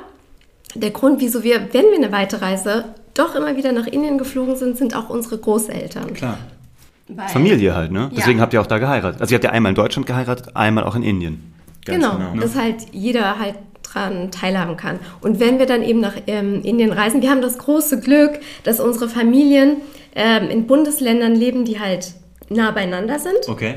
der 0.74 0.90
Grund, 0.90 1.20
wieso 1.20 1.42
wir, 1.42 1.68
wenn 1.72 1.86
wir 1.86 1.96
eine 1.96 2.12
weite 2.12 2.40
Reise 2.42 2.84
doch 3.14 3.34
immer 3.34 3.56
wieder 3.56 3.72
nach 3.72 3.86
Indien 3.86 4.18
geflogen 4.18 4.56
sind, 4.56 4.76
sind 4.76 4.94
auch 4.94 5.10
unsere 5.10 5.38
Großeltern. 5.38 6.14
Klar. 6.14 6.38
Weil- 7.08 7.28
Familie 7.28 7.74
halt, 7.74 7.90
ne? 7.90 8.02
Ja. 8.02 8.10
Deswegen 8.16 8.40
habt 8.40 8.52
ihr 8.52 8.60
auch 8.60 8.66
da 8.66 8.78
geheiratet. 8.78 9.20
Also 9.20 9.32
ihr 9.32 9.36
habt 9.36 9.44
ja 9.44 9.50
einmal 9.50 9.70
in 9.70 9.76
Deutschland 9.76 10.06
geheiratet, 10.06 10.54
einmal 10.54 10.84
auch 10.84 10.94
in 10.94 11.02
Indien. 11.02 11.52
Ganz 11.84 12.00
genau, 12.00 12.16
genau, 12.16 12.34
ne? 12.34 12.40
dass 12.42 12.54
halt 12.54 12.76
jeder 12.92 13.38
halt 13.38 13.56
dran 13.92 14.31
teilhaben 14.31 14.76
kann. 14.76 14.98
Und 15.20 15.40
wenn 15.40 15.58
wir 15.58 15.66
dann 15.66 15.82
eben 15.82 16.00
nach 16.00 16.14
ähm, 16.26 16.62
Indien 16.62 16.92
reisen, 16.92 17.22
wir 17.22 17.31
haben 17.31 17.42
das 17.42 17.58
große 17.58 18.00
Glück, 18.00 18.40
dass 18.64 18.81
unsere 18.81 19.08
Familien 19.08 19.78
ähm, 20.14 20.48
in 20.48 20.66
Bundesländern 20.66 21.34
leben, 21.34 21.64
die 21.64 21.81
halt 21.81 22.12
nah 22.48 22.70
beieinander 22.70 23.19
sind. 23.19 23.48
Okay. 23.48 23.75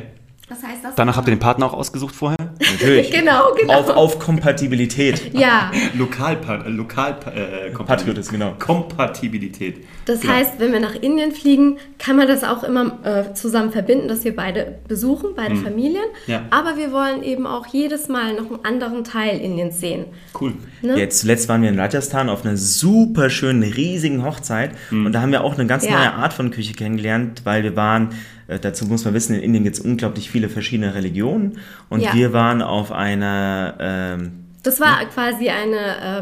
Das 0.54 0.62
heißt, 0.70 0.84
das 0.84 0.96
Danach 0.96 1.18
habt 1.18 1.28
ihr 1.28 1.34
den 1.36 1.40
Partner 1.40 1.66
auch 1.66 1.74
ausgesucht 1.74 2.14
vorher? 2.16 2.38
Natürlich. 2.60 3.10
Genau, 3.12 3.54
genau. 3.60 3.74
Auf, 3.74 3.90
auf 3.90 4.20
Kompatibilität. 4.20 5.34
ja, 5.38 5.72
Lokal, 5.98 6.38
lokal 6.68 7.16
äh, 7.34 7.72
Patriotismus, 7.72 8.30
genau. 8.32 8.54
Kompatibilität. 8.60 9.84
das 10.06 10.22
Genau. 10.22 10.34
heißt, 10.34 10.60
wenn 10.60 10.72
wir 10.72 10.80
nach 10.80 10.96
Indien 10.96 11.32
fliegen, 11.32 11.78
kann 11.98 12.16
man 12.18 12.28
das 12.28 12.44
auch 12.44 12.64
immer 12.64 13.00
äh, 13.04 13.34
zusammen 13.34 13.72
verbinden, 13.72 14.08
dass 14.08 14.24
wir 14.24 14.36
beide 14.36 14.80
besuchen, 14.88 15.30
beide 15.36 15.56
Familien. 15.56 16.04
Ja. 16.28 16.44
Aber 16.52 16.78
wir 16.78 16.92
wollen 16.92 17.24
eben 17.24 17.48
auch 17.48 17.66
jedes 17.68 18.08
Mal 18.10 18.34
noch 18.36 18.50
einen 18.52 18.64
anderen 18.66 19.04
Teil 19.04 19.40
Indiens 19.40 19.80
sehen. 19.80 20.06
Cool. 20.40 20.54
Ne? 20.82 20.98
Jetzt 20.98 21.20
zuletzt 21.22 21.50
waren 21.50 21.62
wir 21.62 21.70
in 21.70 21.80
Rajasthan 21.80 22.30
auf 22.30 22.46
einer 22.46 22.58
super 22.58 23.30
schönen, 23.30 23.64
riesigen 23.64 24.24
Hochzeit 24.24 24.72
und 24.92 25.12
da 25.14 25.22
haben 25.22 25.32
wir 25.32 25.44
auch 25.44 25.54
eine 25.56 25.66
ganz 25.66 25.86
Ja. 25.86 25.98
neue 25.98 26.14
Art 26.14 26.34
von 26.34 26.52
Küche 26.52 26.74
kennengelernt, 26.74 27.42
weil 27.46 27.64
wir 27.64 27.76
waren, 27.76 28.10
äh, 28.10 28.14
dazu 28.60 28.86
muss 28.86 29.06
man 29.06 29.14
wissen, 29.14 29.36
in 29.36 29.42
Indien 29.44 29.64
gibt 29.64 29.78
es 29.78 29.82
unglaublich 29.84 30.30
viele 30.32 30.50
verschiedene 30.50 30.94
Religionen 30.96 31.60
und 31.90 32.02
Ja. 32.02 32.14
wir 32.14 32.34
waren 32.34 32.62
auf 32.62 32.92
einer 32.92 33.76
ähm, 33.80 34.32
Das 34.64 34.80
war 34.80 35.04
quasi 35.06 35.50
eine 35.50 35.78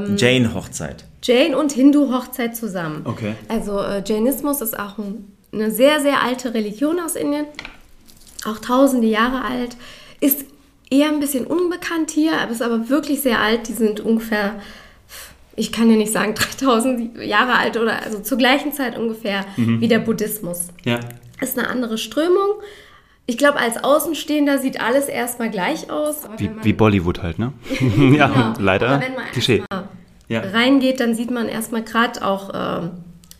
ähm, 0.07 0.17
Jain-Hochzeit. 0.17 1.05
Jain- 1.23 1.53
und 1.55 1.71
Hindu-Hochzeit 1.71 2.55
zusammen. 2.55 3.01
Okay. 3.05 3.35
Also 3.47 3.79
äh, 3.79 4.01
Jainismus 4.05 4.61
ist 4.61 4.77
auch 4.79 4.97
ein, 4.97 5.25
eine 5.53 5.69
sehr, 5.71 5.99
sehr 5.99 6.21
alte 6.23 6.53
Religion 6.53 6.99
aus 6.99 7.15
Indien, 7.15 7.45
auch 8.45 8.57
tausende 8.59 9.07
Jahre 9.07 9.43
alt, 9.45 9.77
ist 10.19 10.45
eher 10.89 11.09
ein 11.09 11.19
bisschen 11.19 11.45
unbekannt 11.45 12.09
hier, 12.11 12.33
aber 12.41 12.51
ist 12.51 12.61
aber 12.63 12.89
wirklich 12.89 13.21
sehr 13.21 13.39
alt. 13.39 13.67
Die 13.67 13.73
sind 13.73 13.99
ungefähr, 13.99 14.55
ich 15.55 15.71
kann 15.71 15.89
ja 15.91 15.95
nicht 15.95 16.11
sagen 16.11 16.33
3000 16.59 17.21
Jahre 17.23 17.53
alt 17.57 17.77
oder 17.77 18.03
also 18.03 18.19
zur 18.19 18.37
gleichen 18.39 18.73
Zeit 18.73 18.97
ungefähr 18.97 19.45
wie 19.57 19.87
der 19.87 19.99
Buddhismus. 19.99 20.69
Ja. 20.85 20.99
Ist 21.41 21.57
eine 21.57 21.67
andere 21.69 21.97
Strömung. 21.97 22.61
Ich 23.25 23.37
glaube, 23.37 23.57
als 23.59 23.83
Außenstehender 23.83 24.57
sieht 24.59 24.81
alles 24.81 25.05
erstmal 25.07 25.49
gleich 25.49 25.89
aus. 25.91 26.23
Wie, 26.37 26.49
man- 26.49 26.63
wie 26.63 26.73
Bollywood 26.73 27.21
halt, 27.21 27.39
ne? 27.39 27.53
Genau. 27.79 28.13
ja, 28.17 28.53
leider. 28.59 28.89
Aber 28.89 29.03
wenn 29.05 29.15
man 29.15 29.25
Klischee. 29.31 29.63
Ja. 30.27 30.39
reingeht, 30.41 30.99
dann 30.99 31.13
sieht 31.13 31.29
man 31.29 31.47
erstmal 31.49 31.83
gerade 31.83 32.25
auch 32.25 32.51
ähm, 32.53 32.91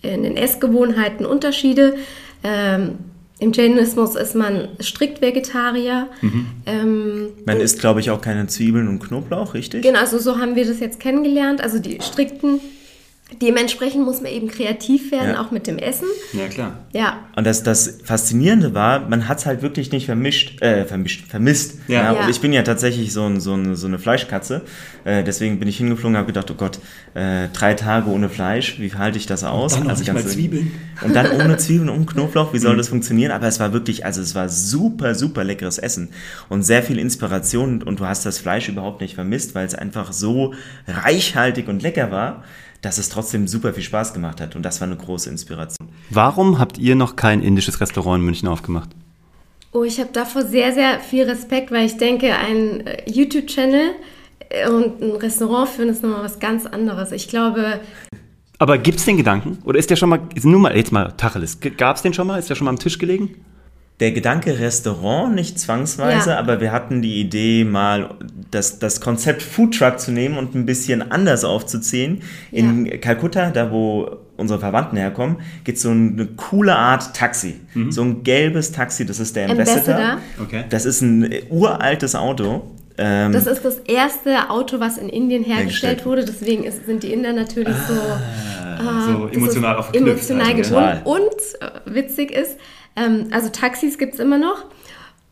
in 0.02 0.24
den 0.24 0.36
Essgewohnheiten 0.38 1.26
Unterschiede. 1.26 1.96
Ähm, 2.44 2.96
Im 3.40 3.54
Jainismus 3.54 4.16
ist 4.16 4.36
man 4.36 4.70
strikt 4.82 5.22
Vegetarier. 5.22 6.08
Mhm. 6.22 6.48
Ähm, 6.66 7.28
Man 7.46 7.60
isst, 7.62 7.80
glaube 7.80 8.02
ich, 8.02 8.10
auch 8.12 8.20
keine 8.22 8.48
Zwiebeln 8.48 8.88
und 8.88 9.00
Knoblauch, 9.00 9.54
richtig? 9.54 9.84
genau, 9.84 10.00
also 10.00 10.20
so 10.20 10.38
haben 10.38 10.56
wir 10.56 10.66
das 10.66 10.80
jetzt 10.80 11.00
kennengelernt. 11.00 11.62
Also 11.62 11.80
die 11.80 12.00
strikten. 12.02 12.60
Dementsprechend 13.42 14.04
muss 14.04 14.22
man 14.22 14.32
eben 14.32 14.50
kreativ 14.50 15.12
werden, 15.12 15.32
Ja. 15.36 15.42
auch 15.42 15.52
mit 15.52 15.66
dem 15.66 15.78
Essen. 15.78 16.08
Ja, 16.34 16.48
klar. 16.48 16.80
Ja, 16.94 17.20
Und 17.36 17.46
das, 17.48 17.64
das 17.64 18.00
Faszinierende 18.04 18.74
war, 18.74 19.08
man 19.08 19.28
hat 19.28 19.40
es 19.40 19.46
halt 19.46 19.62
wirklich 19.62 19.92
nicht 19.92 20.06
vermischt, 20.06 20.62
äh, 20.62 20.86
vermischt, 20.86 21.28
vermisst. 21.28 21.80
Ja. 21.88 22.14
Ja. 22.14 22.24
Und 22.24 22.30
ich 22.30 22.42
bin 22.42 22.52
ja 22.52 22.62
tatsächlich 22.64 23.14
so, 23.14 23.24
ein, 23.26 23.40
so, 23.40 23.54
ein, 23.56 23.76
so 23.76 23.88
eine 23.88 24.00
Fleischkatze. 24.00 24.62
Äh, 25.06 25.24
deswegen 25.24 25.60
bin 25.60 25.68
ich 25.68 25.78
hingeflogen 25.78 26.16
und 26.16 26.18
habe 26.18 26.28
gedacht, 26.28 26.52
oh 26.52 26.56
Gott, 26.56 26.80
äh, 27.14 27.48
drei 27.54 27.74
Tage 27.74 28.10
ohne 28.10 28.30
Fleisch, 28.30 28.80
wie 28.80 28.94
halte 28.94 29.18
ich 29.18 29.26
das 29.28 29.44
aus? 29.44 29.74
dann 29.76 29.88
noch 29.88 29.98
nicht 29.98 30.08
mal 30.12 30.22
ganz- 30.22 30.34
Zwiebeln. 30.34 30.72
Und 31.02 31.16
dann 31.16 31.32
ohne 31.32 31.58
Zwiebeln 31.58 31.90
und 31.90 32.06
Knoblauch, 32.08 32.54
wie 32.54 32.60
soll 32.60 32.76
das 32.78 32.90
funktionieren? 32.90 33.32
Aber 33.32 33.48
es 33.48 33.60
war 33.60 33.72
wirklich, 33.74 34.06
also 34.06 34.22
es 34.22 34.36
war 34.36 34.50
super, 34.50 35.16
super 35.16 35.44
leckeres 35.44 35.78
Essen 35.78 36.10
und 36.50 36.64
sehr 36.64 36.84
viel 36.84 37.00
Inspiration 37.00 37.82
und 37.82 38.00
du 38.00 38.06
hast 38.06 38.26
das 38.26 38.38
Fleisch 38.40 38.68
überhaupt 38.70 39.02
nicht 39.02 39.16
vermisst, 39.16 39.56
weil 39.56 39.66
es 39.66 39.74
einfach 39.74 40.12
so 40.14 40.54
reichhaltig 40.88 41.68
und 41.68 41.82
lecker 41.82 42.12
war, 42.12 42.44
dass 42.82 42.98
es 42.98 43.10
trotzdem 43.10 43.48
super 43.48 43.74
viel 43.74 43.84
Spaß 43.84 44.14
gemacht 44.14 44.42
hat 44.42 44.56
und 44.56 44.64
das 44.64 44.82
war 44.82 44.88
eine 44.88 44.98
große 44.98 45.30
Inspiration. 45.30 45.88
Warum 46.10 46.60
habt 46.60 46.78
ihr 46.78 46.96
noch 46.96 47.16
kein 47.16 47.42
indisches 47.42 47.80
Restaurant 47.80 48.20
in 48.20 48.26
München 48.26 48.48
aufgemacht? 48.48 48.90
Oh, 49.74 49.84
ich 49.84 50.00
habe 50.00 50.10
davor 50.12 50.44
sehr, 50.44 50.74
sehr 50.74 51.00
viel 51.00 51.24
Respekt, 51.24 51.72
weil 51.72 51.86
ich 51.86 51.98
denke, 51.98 52.36
ein 52.36 52.86
äh, 52.86 53.10
YouTube-Channel 53.10 53.92
äh, 54.50 54.70
und 54.70 55.02
ein 55.02 55.12
Restaurant 55.12 55.70
führen 55.70 55.90
ist 55.90 56.04
nochmal 56.04 56.24
was 56.24 56.40
ganz 56.40 56.66
anderes. 56.66 57.12
Ich 57.14 57.30
glaube, 57.30 57.80
Aber 58.58 58.78
gibt's 58.78 59.06
den 59.06 59.16
Gedanken? 59.18 59.60
Oder 59.64 59.80
ist 59.80 59.90
der 59.90 59.96
schon 59.96 60.10
mal, 60.10 60.20
nur 60.44 60.60
mal, 60.60 60.76
jetzt 60.76 60.92
mal 60.92 61.14
Tacheles, 61.14 61.60
gab's 61.78 62.02
den 62.02 62.14
schon 62.14 62.28
mal? 62.28 62.38
Ist 62.38 62.50
der 62.50 62.56
schon 62.56 62.66
mal 62.66 62.72
am 62.72 62.80
Tisch 62.80 62.98
gelegen? 62.98 63.36
Der 64.02 64.12
Gedanke 64.12 64.60
Restaurant 64.60 65.34
nicht 65.36 65.58
zwangsweise, 65.60 66.32
Ja. 66.32 66.40
aber 66.40 66.60
wir 66.60 66.72
hatten 66.74 67.02
die 67.02 67.22
Idee, 67.22 67.64
mal 67.64 68.16
das, 68.50 68.80
das 68.80 69.00
Konzept 69.00 69.42
Food 69.44 69.78
Truck 69.78 70.00
zu 70.00 70.12
nehmen 70.12 70.38
und 70.38 70.56
ein 70.56 70.66
bisschen 70.66 71.12
anders 71.12 71.46
aufzuziehen. 71.46 72.22
In 72.52 73.00
Kalkutta, 73.00 73.52
da 73.52 73.72
wo 73.72 74.18
unsere 74.38 74.60
Verwandten 74.60 74.98
herkommen, 74.98 75.38
gibt 75.64 75.78
es 75.78 75.84
so 75.84 75.92
eine 75.92 76.26
coole 76.36 76.76
Art 76.76 77.16
Taxi. 77.16 77.60
So 77.90 78.02
ein 78.02 78.24
gelbes 78.24 78.72
Taxi, 78.72 79.06
das 79.06 79.20
ist 79.20 79.36
der 79.36 79.50
Ambassador. 79.52 79.96
Ambassador. 79.96 80.22
Okay. 80.44 80.64
Das 80.70 80.86
ist 80.86 81.02
ein 81.02 81.32
äh, 81.32 81.44
uraltes 81.52 82.16
Auto. 82.16 82.64
Ähm, 82.98 83.32
Das 83.32 83.46
ist 83.46 83.64
das 83.64 83.78
erste 83.88 84.50
Auto, 84.50 84.80
was 84.80 84.98
in 84.98 85.10
Indien 85.10 85.44
hergestellt 85.44 86.00
Hergestellt. 86.02 86.06
wurde. 86.08 86.26
Deswegen 86.26 86.64
ist, 86.64 86.86
sind 86.88 87.04
die 87.04 87.14
Inder 87.14 87.34
natürlich 87.34 87.76
so, 87.88 87.94
Ah, 88.84 89.06
so 89.06 89.28
emotional 89.28 89.74
ist 89.76 89.80
aufgeknüpft. 89.80 90.30
emotional 90.32 90.56
also. 90.58 90.76
gebunden. 90.76 91.00
Total. 91.00 91.72
Und 91.72 91.92
äh, 91.92 91.94
witzig 91.96 92.32
ist, 92.32 92.58
ähm, 92.96 93.28
also 93.32 93.50
Taxis 93.50 93.98
gibt 93.98 94.14
es 94.16 94.20
immer 94.20 94.38
noch. 94.38 94.66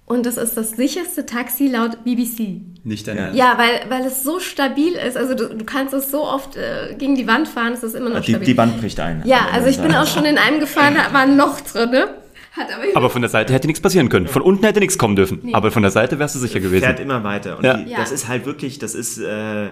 Und 0.05 0.25
das 0.25 0.37
ist 0.37 0.57
das 0.57 0.71
sicherste 0.71 1.25
Taxi 1.27 1.67
laut 1.67 2.03
BBC. 2.03 2.61
Nicht 2.83 3.07
dein 3.07 3.15
Ja. 3.17 3.23
Ernst. 3.25 3.37
Ja, 3.37 3.57
weil, 3.59 3.89
weil 3.89 4.07
es 4.07 4.23
so 4.23 4.39
stabil 4.39 4.93
ist. 4.93 5.15
Also 5.15 5.35
du, 5.35 5.49
du 5.55 5.63
kannst 5.65 5.93
es 5.93 6.09
so 6.09 6.23
oft 6.23 6.55
äh, 6.55 6.95
gegen 6.97 7.13
die 7.13 7.27
Wand 7.27 7.47
fahren, 7.47 7.73
es 7.73 7.83
ist 7.83 7.93
immer 7.95 8.09
noch 8.09 8.21
die, 8.21 8.31
stabil. 8.31 8.47
die 8.47 8.57
Wand 8.57 8.79
bricht 8.79 8.99
ein. 8.99 9.21
ja, 9.25 9.49
also 9.53 9.67
ich 9.67 9.79
bin 9.79 9.93
auch 9.93 10.07
schon 10.07 10.25
in 10.25 10.39
einem 10.39 10.59
gefahren, 10.59 10.95
da 10.95 11.13
war 11.13 11.21
ein 11.21 11.37
Loch 11.37 11.61
drin. 11.61 11.91
Ne? 11.91 12.07
Hat 12.53 12.67
aber, 12.73 12.83
Aber 12.95 13.09
von 13.11 13.21
der 13.21 13.29
Seite 13.29 13.53
hätte 13.53 13.67
nichts 13.67 13.81
passieren 13.81 14.09
können. 14.09 14.27
Von 14.27 14.41
unten 14.41 14.65
hätte 14.65 14.79
nichts 14.79 14.97
kommen 14.97 15.15
dürfen. 15.15 15.53
Aber 15.53 15.69
von 15.69 15.83
der 15.83 15.91
Seite 15.91 16.17
wärst 16.17 16.33
du 16.33 16.39
sicher 16.39 16.59
gewesen. 16.59 16.83
fährt 16.85 16.99
immer 16.99 17.23
weiter. 17.23 17.59
Und 17.59 17.63
Ja. 17.65 17.77
die, 17.77 17.91
Ja. 17.91 17.99
das 17.99 18.11
ist 18.11 18.27
halt 18.27 18.47
wirklich, 18.47 18.79
das 18.79 18.95
ist 18.95 19.19
äh, 19.19 19.67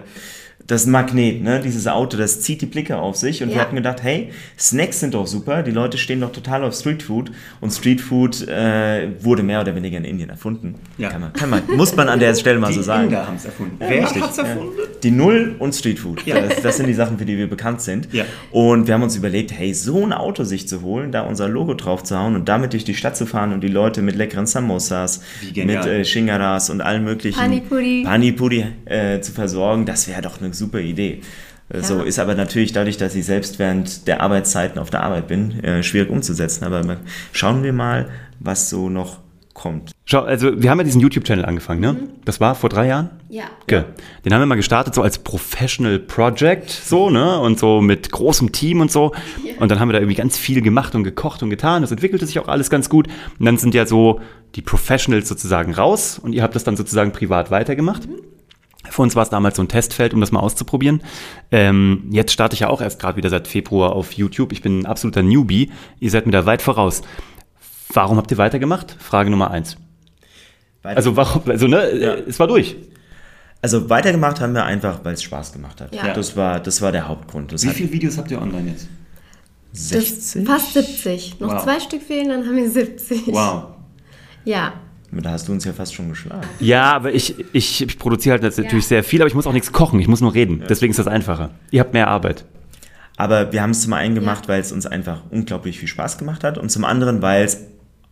das 0.68 0.82
ist 0.82 0.86
ein 0.86 0.92
Magnet, 0.92 1.42
ne? 1.42 1.60
Dieses 1.60 1.86
Auto, 1.88 2.16
das 2.16 2.40
zieht 2.42 2.60
die 2.60 2.66
Blicke 2.66 2.96
auf 2.98 3.16
sich. 3.16 3.42
Und 3.42 3.48
wir 3.48 3.56
Ja. 3.56 3.62
hatten 3.62 3.74
gedacht, 3.74 4.02
hey, 4.02 4.30
Snacks 4.58 5.00
sind 5.00 5.14
doch 5.14 5.26
super. 5.26 5.62
Die 5.62 5.70
Leute 5.70 5.98
stehen 5.98 6.20
doch 6.20 6.30
total 6.30 6.62
auf 6.62 6.74
Streetfood. 6.74 7.32
Und 7.60 7.70
Streetfood 7.72 8.46
äh, 8.46 9.08
wurde 9.24 9.42
mehr 9.42 9.60
oder 9.62 9.74
weniger 9.74 9.96
in 9.98 10.04
Indien 10.04 10.28
erfunden. 10.30 10.74
Ja. 10.98 11.08
Kann 11.08 11.20
man, 11.22 11.32
kann 11.32 11.50
man, 11.50 11.62
muss 11.74 11.96
man 11.96 12.08
an 12.08 12.20
der 12.20 12.34
Stelle 12.36 12.58
mal 12.58 12.72
so 12.72 12.82
sagen. 12.82 13.14
haben 13.16 13.36
es 13.36 13.46
erfunden. 13.46 13.76
Wer 13.78 14.04
hat's 14.04 14.38
erfunden? 14.38 14.72
Die 15.02 15.10
Null 15.10 15.56
und 15.58 15.74
Streetfood. 15.74 16.20
Das, 16.26 16.60
das 16.62 16.76
sind 16.76 16.86
die 16.86 16.94
Sachen, 16.94 17.18
für 17.18 17.24
die 17.24 17.38
wir 17.38 17.48
bekannt 17.48 17.80
sind. 17.80 18.12
Ja. 18.12 18.24
Und 18.52 18.86
wir 18.86 18.94
haben 18.94 19.02
uns 19.02 19.16
überlegt, 19.16 19.52
hey, 19.52 19.72
so 19.72 20.04
ein 20.04 20.12
Auto 20.12 20.44
sich 20.44 20.68
zu 20.68 20.82
holen, 20.82 21.12
da 21.12 21.22
unser 21.22 21.48
Logo 21.48 21.72
drauf 21.74 22.02
zu 22.04 22.18
hauen 22.18 22.34
und 22.34 22.48
damit 22.48 22.74
durch 22.74 22.84
die 22.84 22.94
Stadt 22.94 23.16
zu 23.16 23.24
fahren 23.24 23.54
und 23.54 23.62
die 23.62 23.68
Leute 23.68 24.02
mit 24.02 24.16
leckeren 24.16 24.46
Samosas, 24.46 25.22
mit 25.54 25.70
äh, 25.86 26.04
Shingaras 26.04 26.68
und 26.68 26.82
allen 26.82 27.04
möglichen 27.04 27.38
Panipuri. 27.38 28.02
Panipuri 28.04 28.66
äh, 28.84 29.20
zu 29.20 29.32
versorgen, 29.32 29.86
das 29.86 30.06
wäre 30.08 30.20
doch 30.20 30.38
eine 30.40 30.57
super 30.58 30.80
Idee. 30.80 31.20
Äh, 31.70 31.80
So 31.82 31.98
Ja. 31.98 32.02
ist 32.04 32.18
aber 32.18 32.34
natürlich 32.34 32.72
dadurch, 32.72 32.96
dass 32.96 33.14
ich 33.14 33.24
selbst 33.26 33.58
während 33.58 34.06
der 34.06 34.20
Arbeitszeiten 34.20 34.78
auf 34.78 34.90
der 34.90 35.02
Arbeit 35.02 35.28
bin, 35.28 35.62
äh, 35.64 35.82
schwierig 35.82 36.10
umzusetzen. 36.10 36.64
Aber 36.64 36.96
schauen 37.32 37.62
wir 37.62 37.72
mal, 37.72 38.08
was 38.40 38.68
so 38.70 38.88
noch 38.88 39.18
kommt. 39.54 39.90
Schau, 40.04 40.20
also 40.20 40.62
wir 40.62 40.70
haben 40.70 40.78
ja 40.78 40.84
diesen 40.84 41.00
YouTube-Channel 41.00 41.44
angefangen, 41.44 41.80
ne? 41.80 41.96
Das 42.24 42.40
war 42.40 42.54
vor 42.54 42.70
drei 42.70 42.86
Jahren? 42.86 43.10
ja. 43.28 43.44
Okay. 43.64 43.82
Den 44.24 44.32
haben 44.32 44.40
wir 44.40 44.46
mal 44.46 44.54
gestartet, 44.54 44.94
so 44.94 45.02
als 45.02 45.18
Professional 45.18 45.98
Project, 45.98 46.70
so, 46.70 47.10
ne? 47.10 47.38
Und 47.40 47.58
so 47.58 47.80
mit 47.82 48.10
großem 48.12 48.52
Team 48.52 48.80
und 48.80 48.90
so. 48.92 49.12
Und 49.58 49.68
dann 49.70 49.80
haben 49.80 49.88
wir 49.88 49.94
da 49.94 49.98
irgendwie 49.98 50.14
ganz 50.14 50.38
viel 50.38 50.62
gemacht 50.62 50.94
und 50.94 51.02
gekocht 51.02 51.42
und 51.42 51.50
getan. 51.50 51.82
Das 51.82 51.90
entwickelte 51.90 52.24
sich 52.24 52.38
auch 52.38 52.46
alles 52.48 52.70
ganz 52.70 52.88
gut. 52.88 53.08
Und 53.38 53.44
dann 53.44 53.58
sind 53.58 53.74
ja 53.74 53.84
so 53.84 54.20
die 54.54 54.62
Professionals 54.62 55.28
sozusagen 55.28 55.74
raus 55.74 56.18
und 56.22 56.32
ihr 56.34 56.42
habt 56.44 56.54
das 56.54 56.62
dann 56.64 56.76
sozusagen 56.76 57.10
privat 57.12 57.50
weitergemacht. 57.50 58.08
Für 58.90 59.02
uns 59.02 59.14
war 59.16 59.22
es 59.22 59.30
damals 59.30 59.56
so 59.56 59.62
ein 59.62 59.68
Testfeld, 59.68 60.14
um 60.14 60.20
das 60.20 60.32
mal 60.32 60.40
auszuprobieren. 60.40 61.02
Ähm, 61.50 62.04
jetzt 62.10 62.32
starte 62.32 62.54
ich 62.54 62.60
ja 62.60 62.68
auch 62.68 62.80
erst 62.80 63.00
gerade 63.00 63.16
wieder 63.16 63.30
seit 63.30 63.48
Februar 63.48 63.92
auf 63.92 64.12
YouTube. 64.12 64.52
Ich 64.52 64.62
bin 64.62 64.80
ein 64.80 64.86
absoluter 64.86 65.22
Newbie. 65.22 65.70
Ihr 66.00 66.10
seid 66.10 66.26
mir 66.26 66.32
da 66.32 66.46
weit 66.46 66.62
voraus. 66.62 67.02
Warum 67.92 68.16
habt 68.18 68.30
ihr 68.30 68.38
weitergemacht? 68.38 68.96
Frage 68.98 69.30
Nummer 69.30 69.50
eins. 69.50 69.76
Weiter- 70.82 70.96
Also 70.96 71.16
warum, 71.16 71.42
also 71.46 71.66
ne, 71.66 71.82
äh, 71.82 72.22
es 72.28 72.38
war 72.38 72.46
durch. 72.46 72.76
Also 73.60 73.90
weitergemacht 73.90 74.40
haben 74.40 74.54
wir 74.54 74.64
einfach, 74.64 75.00
weil 75.04 75.14
es 75.14 75.22
Spaß 75.22 75.52
gemacht 75.52 75.80
hat. 75.80 75.94
Ja. 75.94 76.12
Das, 76.12 76.36
war, 76.36 76.60
das 76.60 76.80
war 76.80 76.92
der 76.92 77.08
Hauptgrund. 77.08 77.52
Das 77.52 77.66
hat 77.66 77.74
viele 77.74 77.92
Videos 77.92 78.16
habt 78.18 78.30
ihr 78.30 78.40
online 78.40 78.70
jetzt? 78.70 78.88
Das 79.72 79.88
60. 79.88 80.46
fast 80.46 80.72
70. 80.74 81.40
Noch 81.40 81.52
Wow. 81.54 81.64
zwei 81.64 81.80
Stück 81.80 82.02
fehlen, 82.02 82.28
dann 82.28 82.46
haben 82.46 82.56
wir 82.56 82.70
70. 82.70 83.26
Ja. 84.44 84.72
Da 85.10 85.30
hast 85.30 85.48
du 85.48 85.52
uns 85.52 85.64
ja 85.64 85.72
fast 85.72 85.94
schon 85.94 86.08
geschlagen. 86.10 86.46
Ja, 86.60 86.92
aber 86.92 87.12
ich, 87.14 87.34
ich, 87.52 87.82
ich 87.82 87.98
produziere 87.98 88.38
halt 88.40 88.58
natürlich 88.58 88.86
sehr 88.86 89.02
viel, 89.02 89.20
aber 89.22 89.28
ich 89.28 89.34
muss 89.34 89.46
auch 89.46 89.52
nichts 89.52 89.72
kochen, 89.72 89.98
ich 90.00 90.08
muss 90.08 90.20
nur 90.20 90.34
reden. 90.34 90.62
Deswegen 90.68 90.90
ist 90.90 90.98
das 90.98 91.06
einfacher. 91.06 91.50
Ihr 91.70 91.80
habt 91.80 91.94
mehr 91.94 92.08
Arbeit. 92.08 92.44
Aber 93.16 93.50
wir 93.52 93.62
haben 93.62 93.70
es 93.70 93.80
zum 93.82 93.94
einen 93.94 94.14
gemacht, 94.14 94.44
Ja. 94.44 94.48
weil 94.54 94.60
es 94.60 94.70
uns 94.70 94.86
einfach 94.86 95.22
unglaublich 95.30 95.78
viel 95.78 95.88
Spaß 95.88 96.18
gemacht 96.18 96.44
hat 96.44 96.58
und 96.58 96.70
zum 96.70 96.84
anderen, 96.84 97.22
weil 97.22 97.44
es 97.44 97.58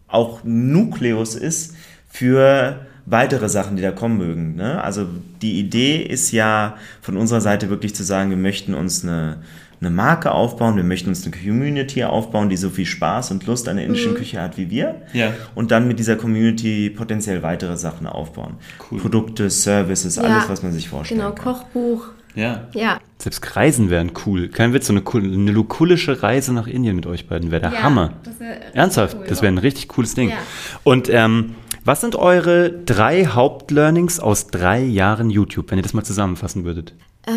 auch 0.08 0.40
Nukleus 0.42 1.34
ist 1.34 1.74
für 2.08 2.80
weitere 3.04 3.48
Sachen, 3.48 3.76
die 3.76 3.82
da 3.82 3.92
kommen 3.92 4.16
mögen. 4.18 4.56
Ne? 4.56 4.82
Also 4.82 5.06
die 5.42 5.60
Idee 5.60 5.98
ist 6.02 6.32
ja 6.32 6.76
von 7.02 7.16
unserer 7.16 7.40
Seite 7.40 7.70
wirklich 7.70 7.94
zu 7.94 8.02
sagen, 8.02 8.30
wir 8.30 8.36
möchten 8.36 8.74
uns 8.74 9.04
eine, 9.04 9.38
eine 9.80 9.90
Marke 9.90 10.32
aufbauen, 10.32 10.76
wir 10.76 10.84
möchten 10.84 11.08
uns 11.10 11.24
eine 11.26 11.34
Community 11.36 12.02
aufbauen, 12.04 12.48
die 12.48 12.56
so 12.56 12.70
viel 12.70 12.86
Spaß 12.86 13.30
und 13.30 13.46
Lust 13.46 13.68
an 13.68 13.76
der 13.76 13.84
indischen 13.86 14.14
Küche 14.14 14.40
hat 14.40 14.56
wie 14.56 14.70
wir. 14.70 15.02
Ja. 15.12 15.32
Und 15.54 15.70
dann 15.70 15.86
mit 15.86 15.98
dieser 15.98 16.16
Community 16.16 16.90
potenziell 16.90 17.42
weitere 17.42 17.76
Sachen 17.76 18.06
aufbauen. 18.06 18.54
Cool. 18.90 19.00
Produkte, 19.00 19.50
Services, 19.50 20.16
Ja. 20.16 20.22
alles, 20.22 20.48
was 20.48 20.62
man 20.62 20.72
sich 20.72 20.88
vorstellen 20.88 21.20
Genau, 21.20 21.32
kann. 21.32 21.54
Kochbuch. 21.54 22.06
Ja. 22.34 22.64
Ja. 22.74 22.98
Selbst 23.18 23.56
Reisen 23.56 23.88
wären 23.88 24.12
cool. 24.26 24.48
Kein 24.48 24.72
Witz, 24.74 24.86
so 24.88 24.92
eine, 24.92 25.02
cool- 25.12 25.24
eine 25.24 25.52
lukulische 25.52 26.22
Reise 26.22 26.52
nach 26.52 26.66
Indien 26.66 26.94
mit 26.96 27.06
euch 27.06 27.26
beiden 27.28 27.50
wäre 27.50 27.62
der 27.62 27.72
Ja, 27.72 27.82
Hammer. 27.82 28.12
das 28.24 28.34
Ernsthaft, 28.74 29.16
cool. 29.18 29.24
das 29.26 29.40
wäre 29.40 29.52
ein 29.52 29.58
richtig 29.58 29.88
cooles 29.88 30.14
Ding. 30.14 30.28
Ja. 30.30 30.36
Und 30.84 31.08
ähm, 31.10 31.54
was 31.84 32.02
sind 32.02 32.14
eure 32.16 32.70
drei 32.70 33.24
Hauptlearnings 33.26 34.20
aus 34.20 34.48
drei 34.48 34.82
Jahren 34.82 35.30
YouTube, 35.30 35.70
wenn 35.70 35.78
ihr 35.78 35.82
das 35.82 35.94
mal 35.94 36.04
zusammenfassen 36.04 36.64
würdet? 36.64 36.94
Äh, 37.26 37.30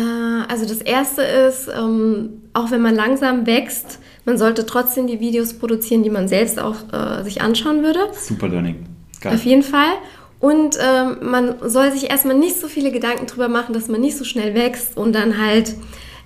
also 0.48 0.66
das 0.66 0.80
erste 0.80 1.22
ist, 1.22 1.68
ähm, 1.68 2.42
auch 2.54 2.70
wenn 2.70 2.80
man 2.80 2.94
langsam 2.94 3.46
wächst, 3.46 3.98
man 4.24 4.38
sollte 4.38 4.66
trotzdem 4.66 5.06
die 5.06 5.20
Videos 5.20 5.54
produzieren, 5.54 6.02
die 6.02 6.10
man 6.10 6.28
selbst 6.28 6.60
auch 6.60 6.76
äh, 6.92 7.22
sich 7.24 7.42
anschauen 7.42 7.82
würde. 7.82 8.00
Super 8.12 8.48
Learning. 8.48 8.86
Auf 9.24 9.44
jeden 9.44 9.62
Fall. 9.62 9.92
Und 10.38 10.78
ähm, 10.80 11.18
man 11.30 11.56
soll 11.68 11.92
sich 11.92 12.08
erstmal 12.08 12.36
nicht 12.36 12.58
so 12.58 12.68
viele 12.68 12.92
Gedanken 12.92 13.26
drüber 13.26 13.48
machen, 13.48 13.74
dass 13.74 13.88
man 13.88 14.00
nicht 14.00 14.16
so 14.16 14.24
schnell 14.24 14.54
wächst 14.54 14.96
und 14.96 15.14
dann 15.14 15.36
halt, 15.38 15.74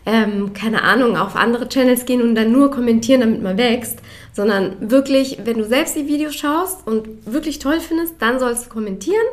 ähm, 0.07 0.53
keine 0.53 0.83
Ahnung, 0.83 1.17
auf 1.17 1.35
andere 1.35 1.69
Channels 1.69 2.05
gehen 2.05 2.23
und 2.23 2.37
dann 2.37 2.53
nur 2.53 2.71
kommentieren, 2.71 3.23
damit 3.23 3.43
man 3.43 3.59
wächst. 3.59 3.99
Sondern 4.33 4.77
wirklich, 4.81 5.39
wenn 5.45 5.59
du 5.59 5.65
selbst 5.65 5.97
die 5.97 6.07
Videos 6.07 6.35
schaust 6.35 6.87
und 6.87 7.09
wirklich 7.27 7.59
toll 7.59 7.81
findest, 7.81 8.15
dann 8.21 8.39
sollst 8.39 8.67
du 8.67 8.71
kommentieren. 8.71 9.27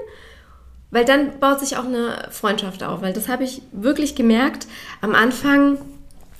Weil 0.91 1.05
dann 1.05 1.39
baut 1.39 1.59
sich 1.59 1.77
auch 1.77 1.85
eine 1.85 2.27
Freundschaft 2.31 2.83
auf. 2.83 3.01
Weil 3.01 3.13
das 3.13 3.27
habe 3.27 3.43
ich 3.43 3.61
wirklich 3.71 4.15
gemerkt. 4.15 4.67
Am 5.01 5.15
Anfang 5.15 5.77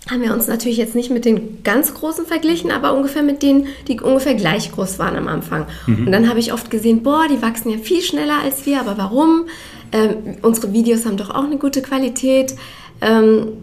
haben 0.10 0.22
wir 0.22 0.34
uns 0.34 0.48
natürlich 0.48 0.78
jetzt 0.78 0.96
nicht 0.96 1.12
mit 1.12 1.26
den 1.26 1.64
ganz 1.64 1.94
Großen 1.94 2.26
verglichen, 2.26 2.72
aber 2.72 2.94
ungefähr 2.94 3.22
mit 3.22 3.44
denen, 3.44 3.68
die 3.88 4.00
ungefähr 4.00 4.34
gleich 4.34 4.72
groß 4.72 4.98
waren 4.98 5.16
am 5.16 5.28
Anfang. 5.28 5.68
Und 6.06 6.12
dann 6.12 6.28
habe 6.28 6.40
ich 6.40 6.54
oft 6.54 6.72
gesehen, 6.72 7.04
boah, 7.04 7.28
die 7.30 7.42
wachsen 7.42 7.70
ja 7.70 7.78
viel 7.78 8.02
schneller 8.02 8.40
als 8.44 8.66
wir, 8.66 8.80
aber 8.80 8.98
warum? 8.98 9.46
Ähm, 9.92 10.38
unsere 10.42 10.74
Videos 10.74 11.06
haben 11.06 11.18
doch 11.18 11.30
auch 11.30 11.44
eine 11.44 11.58
gute 11.58 11.82
Qualität. 11.82 12.56
Ähm, 13.02 13.58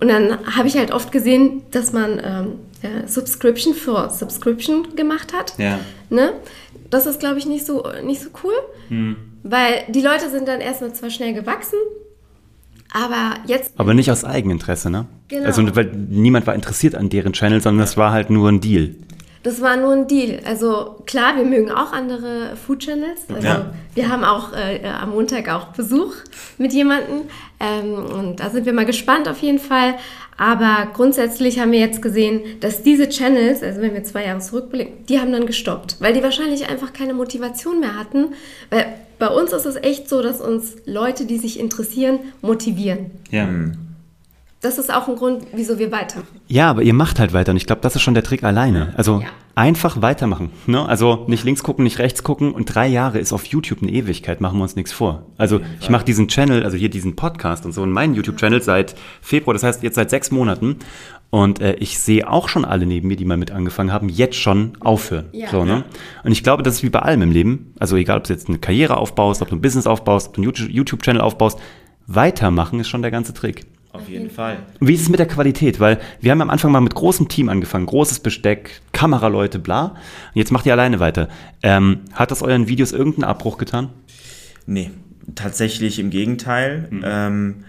und 0.00 0.08
dann 0.08 0.38
habe 0.56 0.68
ich 0.68 0.76
halt 0.76 0.92
oft 0.92 1.10
gesehen, 1.10 1.62
dass 1.72 1.92
man 1.92 2.20
ähm, 2.24 2.52
ja, 2.82 3.06
Subscription 3.06 3.74
für 3.74 4.10
Subscription 4.10 4.94
gemacht 4.94 5.32
hat. 5.34 5.54
Ja. 5.58 5.80
Ne? 6.08 6.32
Das 6.88 7.06
ist, 7.06 7.20
glaube 7.20 7.38
ich, 7.38 7.46
nicht 7.46 7.66
so, 7.66 7.84
nicht 8.04 8.22
so 8.22 8.30
cool, 8.44 8.54
weil 9.42 9.84
die 9.88 10.00
Leute 10.02 10.30
sind 10.30 10.46
dann 10.48 10.60
erstmal 10.60 10.92
zwar 10.92 11.10
schnell 11.10 11.32
gewachsen, 11.34 11.78
aber 12.92 13.34
jetzt 13.46 13.72
Aber 13.76 13.94
nicht 13.94 14.10
aus 14.10 14.24
Eigeninteresse, 14.24 14.90
ne? 14.90 15.06
Genau. 15.28 15.46
Also, 15.46 15.64
weil 15.76 15.86
niemand 16.08 16.46
war 16.46 16.54
interessiert 16.54 16.94
an 16.94 17.08
deren 17.08 17.32
Channel, 17.32 17.60
sondern 17.60 17.80
das 17.80 17.96
war 17.96 18.12
halt 18.12 18.30
nur 18.30 18.48
ein 18.48 18.60
Deal. 18.60 18.94
Das 19.42 19.62
war 19.62 19.76
nur 19.76 19.92
ein 19.92 20.06
Deal. 20.06 20.40
Also 20.44 21.02
klar, 21.06 21.36
wir 21.36 21.44
mögen 21.44 21.70
auch 21.70 21.92
andere 21.92 22.56
Food 22.56 22.80
Channels. 22.80 23.20
Also 23.32 23.46
Ja. 23.46 23.72
wir 23.94 24.08
haben 24.10 24.22
auch 24.22 24.52
äh, 24.52 24.86
am 24.86 25.10
Montag 25.10 25.48
auch 25.48 25.68
Besuch 25.68 26.12
mit 26.58 26.74
jemandem. 26.74 27.22
Ähm, 27.58 27.94
und 27.94 28.40
da 28.40 28.50
sind 28.50 28.66
wir 28.66 28.74
mal 28.74 28.84
gespannt 28.84 29.28
auf 29.28 29.38
jeden 29.38 29.58
Fall. 29.58 29.94
Aber 30.40 30.88
grundsätzlich 30.94 31.58
haben 31.58 31.70
wir 31.70 31.80
jetzt 31.80 32.00
gesehen, 32.00 32.40
dass 32.60 32.82
diese 32.82 33.10
Channels, 33.10 33.62
also 33.62 33.82
wenn 33.82 33.92
wir 33.92 34.04
zwei 34.04 34.24
Jahre 34.24 34.40
zurückblicken, 34.40 35.04
die 35.06 35.20
haben 35.20 35.32
dann 35.32 35.44
gestoppt, 35.44 35.96
weil 36.00 36.14
die 36.14 36.22
wahrscheinlich 36.22 36.66
einfach 36.70 36.94
keine 36.94 37.12
Motivation 37.12 37.78
mehr 37.78 37.94
hatten. 37.94 38.28
Weil 38.70 38.86
bei 39.18 39.28
uns 39.28 39.52
ist 39.52 39.66
es 39.66 39.76
echt 39.76 40.08
so, 40.08 40.22
dass 40.22 40.40
uns 40.40 40.76
Leute, 40.86 41.26
die 41.26 41.36
sich 41.36 41.60
interessieren, 41.60 42.20
motivieren. 42.40 43.10
Ja. 43.30 43.46
Das 44.62 44.78
ist 44.78 44.90
auch 44.90 45.08
ein 45.08 45.16
Grund, 45.16 45.46
wieso 45.52 45.78
wir 45.78 45.92
weitermachen. 45.92 46.40
Ja, 46.48 46.70
aber 46.70 46.80
ihr 46.84 46.94
macht 46.94 47.18
halt 47.18 47.34
weiter 47.34 47.50
und 47.50 47.58
ich 47.58 47.66
glaube, 47.66 47.82
das 47.82 47.94
ist 47.94 48.00
schon 48.00 48.14
der 48.14 48.24
Trick 48.24 48.42
alleine. 48.42 48.94
Also 48.96 49.20
Ja. 49.20 49.28
Einfach 49.54 50.00
weitermachen. 50.00 50.50
Ne? 50.66 50.86
Also 50.86 51.24
nicht 51.26 51.44
links 51.44 51.62
gucken, 51.62 51.84
nicht 51.84 51.98
rechts 51.98 52.22
gucken. 52.22 52.52
Und 52.52 52.66
drei 52.66 52.86
Jahre 52.86 53.18
ist 53.18 53.32
auf 53.32 53.46
YouTube 53.46 53.82
eine 53.82 53.90
Ewigkeit, 53.90 54.40
machen 54.40 54.58
wir 54.58 54.62
uns 54.62 54.76
nichts 54.76 54.92
vor. 54.92 55.26
Also 55.36 55.60
ich 55.80 55.90
mache 55.90 56.04
diesen 56.04 56.28
Channel, 56.28 56.64
also 56.64 56.76
hier 56.76 56.88
diesen 56.88 57.16
Podcast 57.16 57.66
und 57.66 57.72
so 57.72 57.82
in 57.82 57.90
meinen 57.90 58.14
YouTube-Channel 58.14 58.62
seit 58.62 58.94
Februar, 59.20 59.54
das 59.54 59.62
heißt 59.62 59.82
jetzt 59.82 59.96
seit 59.96 60.10
sechs 60.10 60.30
Monaten. 60.30 60.76
Und 61.30 61.60
äh, 61.60 61.74
ich 61.74 61.98
sehe 61.98 62.28
auch 62.28 62.48
schon 62.48 62.64
alle 62.64 62.86
neben 62.86 63.08
mir, 63.08 63.16
die 63.16 63.24
mal 63.24 63.36
mit 63.36 63.52
angefangen 63.52 63.92
haben, 63.92 64.08
jetzt 64.08 64.36
schon 64.36 64.72
aufhören. 64.80 65.26
Ja. 65.32 65.48
So, 65.48 65.64
ne? 65.64 65.84
Und 66.24 66.32
ich 66.32 66.42
glaube, 66.42 66.62
das 66.64 66.74
ist 66.74 66.82
wie 66.82 66.90
bei 66.90 67.00
allem 67.00 67.22
im 67.22 67.30
Leben. 67.30 67.74
Also 67.78 67.96
egal, 67.96 68.18
ob 68.18 68.24
du 68.24 68.32
jetzt 68.32 68.48
eine 68.48 68.58
Karriere 68.58 68.96
aufbaust, 68.96 69.40
ob 69.40 69.48
du 69.48 69.56
ein 69.56 69.60
Business 69.60 69.86
aufbaust, 69.86 70.28
ob 70.28 70.34
du 70.34 70.42
einen 70.42 70.52
YouTube-Channel 70.70 71.20
aufbaust, 71.20 71.60
weitermachen 72.06 72.80
ist 72.80 72.88
schon 72.88 73.02
der 73.02 73.12
ganze 73.12 73.32
Trick. 73.32 73.66
Auf 73.92 74.08
jeden 74.08 74.30
Fall. 74.30 74.58
Und 74.78 74.86
Wie 74.86 74.94
ist 74.94 75.02
es 75.02 75.08
mit 75.08 75.18
der 75.18 75.26
Qualität? 75.26 75.80
Weil 75.80 75.98
wir 76.20 76.30
haben 76.30 76.40
am 76.42 76.50
Anfang 76.50 76.70
mal 76.70 76.80
mit 76.80 76.94
großem 76.94 77.28
Team 77.28 77.48
angefangen, 77.48 77.86
großes 77.86 78.20
Besteck, 78.20 78.80
Kameraleute, 78.92 79.58
bla. 79.58 79.86
Und 79.86 79.96
jetzt 80.34 80.52
macht 80.52 80.66
ihr 80.66 80.72
alleine 80.72 81.00
weiter. 81.00 81.28
Ähm, 81.62 82.00
hat 82.12 82.30
das 82.30 82.42
euren 82.42 82.68
Videos 82.68 82.92
irgendeinen 82.92 83.24
Abbruch 83.24 83.58
getan? 83.58 83.90
Nee, 84.66 84.92
tatsächlich 85.34 85.98
im 85.98 86.10
Gegenteil. 86.10 86.88
Ähm, 87.02 87.64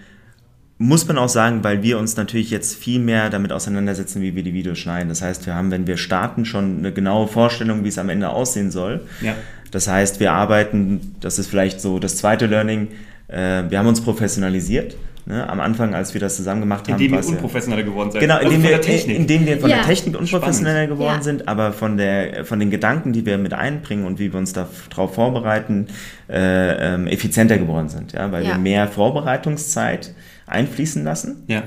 muss 0.78 1.06
man 1.06 1.18
auch 1.18 1.28
sagen, 1.28 1.62
weil 1.62 1.82
wir 1.82 1.98
uns 1.98 2.16
natürlich 2.16 2.50
jetzt 2.50 2.76
viel 2.76 2.98
mehr 2.98 3.30
damit 3.30 3.52
auseinandersetzen, 3.52 4.20
wie 4.22 4.34
wir 4.34 4.42
die 4.42 4.54
Videos 4.54 4.78
schneiden. 4.78 5.08
Das 5.08 5.22
heißt, 5.22 5.46
wir 5.46 5.54
haben, 5.54 5.70
wenn 5.70 5.86
wir 5.86 5.96
starten, 5.96 6.44
schon 6.44 6.78
eine 6.78 6.92
genaue 6.92 7.28
Vorstellung, 7.28 7.84
wie 7.84 7.88
es 7.88 7.98
am 7.98 8.08
Ende 8.08 8.30
aussehen 8.30 8.70
soll. 8.70 9.06
Ja. 9.20 9.34
Das 9.70 9.88
heißt, 9.88 10.20
wir 10.20 10.32
arbeiten, 10.32 11.14
das 11.20 11.38
ist 11.38 11.48
vielleicht 11.48 11.80
so 11.80 11.98
das 11.98 12.16
zweite 12.16 12.46
Learning, 12.46 12.88
äh, 13.28 13.64
wir 13.68 13.78
haben 13.78 13.86
uns 13.86 14.00
professionalisiert. 14.00 14.96
Ne? 15.24 15.48
Am 15.48 15.60
Anfang, 15.60 15.94
als 15.94 16.14
wir 16.14 16.20
das 16.20 16.34
zusammen 16.36 16.60
gemacht 16.62 16.88
haben, 16.90 17.12
war's 17.12 17.26
ja- 17.28 17.32
unprofessioneller 17.34 17.84
geworden 17.84 18.10
seid. 18.10 18.20
Genau, 18.22 18.40
indem 18.40 18.62
wir, 18.64 18.80
indem 19.16 19.46
wir 19.46 19.58
von 19.60 19.70
Ja. 19.70 19.76
der 19.76 19.86
Technik 19.86 20.18
unprofessioneller 20.18 20.78
Spannend. 20.84 20.90
geworden 20.98 21.16
Ja. 21.18 21.22
sind, 21.22 21.46
aber 21.48 21.72
von, 21.72 21.96
der, 21.96 22.44
von 22.44 22.58
den 22.58 22.70
Gedanken, 22.70 23.12
die 23.12 23.24
wir 23.24 23.38
mit 23.38 23.52
einbringen 23.54 24.04
und 24.04 24.18
wie 24.18 24.32
wir 24.32 24.38
uns 24.38 24.52
darauf 24.52 25.14
vorbereiten, 25.14 25.86
äh, 26.28 26.94
ähm, 26.94 27.06
effizienter 27.06 27.56
geworden 27.58 27.88
sind. 27.88 28.12
Ja? 28.14 28.32
Weil 28.32 28.42
Ja. 28.44 28.50
wir 28.50 28.58
mehr 28.58 28.88
Vorbereitungszeit 28.88 30.12
einfließen 30.46 31.04
lassen, 31.04 31.44
Ja. 31.46 31.62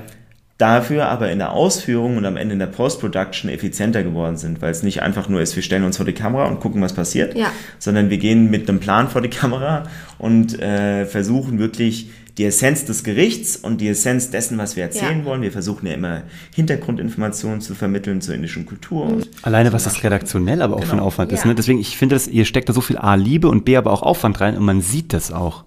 dafür 0.58 1.06
aber 1.08 1.30
in 1.30 1.38
der 1.38 1.52
Ausführung 1.52 2.16
und 2.18 2.24
am 2.26 2.36
Ende 2.36 2.52
in 2.54 2.58
der 2.58 2.66
Post-Production 2.66 3.50
effizienter 3.50 4.02
geworden 4.02 4.36
sind, 4.36 4.62
weil 4.62 4.70
es 4.70 4.82
nicht 4.82 5.02
einfach 5.02 5.28
nur 5.28 5.40
ist, 5.40 5.56
wir 5.56 5.62
stellen 5.62 5.84
uns 5.84 5.96
vor 5.96 6.06
die 6.06 6.12
Kamera 6.12 6.46
und 6.46 6.60
gucken, 6.60 6.80
was 6.82 6.92
passiert, 6.92 7.36
Ja. 7.36 7.50
sondern 7.78 8.10
wir 8.10 8.18
gehen 8.18 8.50
mit 8.50 8.68
einem 8.68 8.80
Plan 8.80 9.08
vor 9.08 9.22
die 9.22 9.30
Kamera 9.30 9.84
und 10.18 10.60
äh, 10.60 11.04
versuchen 11.06 11.58
wirklich 11.58 12.10
die 12.38 12.44
Essenz 12.44 12.84
des 12.84 13.02
Gerichts 13.02 13.56
und 13.56 13.80
die 13.80 13.88
Essenz 13.88 14.30
dessen, 14.30 14.58
was 14.58 14.76
wir 14.76 14.82
erzählen 14.84 15.20
Ja. 15.20 15.24
wollen. 15.24 15.40
Wir 15.42 15.52
versuchen 15.52 15.86
ja 15.86 15.94
immer 15.94 16.22
Hintergrundinformationen 16.54 17.60
zu 17.62 17.74
vermitteln 17.74 18.20
zur 18.20 18.34
indischen 18.34 18.66
Kultur. 18.66 19.04
Und 19.06 19.28
Alleine, 19.42 19.72
was 19.72 19.84
das 19.84 20.02
redaktionell 20.04 20.60
aber 20.62 20.76
auch 20.76 20.80
für 20.84 20.90
ein 20.92 20.96
Genau. 20.98 21.04
Aufwand 21.06 21.32
ist. 21.32 21.40
Ja. 21.44 21.48
Ne? 21.48 21.54
Deswegen, 21.54 21.78
ich 21.78 21.96
finde, 21.96 22.14
dass 22.14 22.28
ihr 22.28 22.44
steckt 22.44 22.68
da 22.68 22.72
so 22.72 22.80
viel 22.82 22.98
A, 22.98 23.14
Liebe 23.14 23.48
und 23.48 23.64
B, 23.64 23.76
aber 23.76 23.90
auch 23.92 24.02
Aufwand 24.02 24.40
rein 24.40 24.56
und 24.56 24.64
man 24.64 24.80
sieht 24.82 25.12
das 25.12 25.32
auch. 25.32 25.64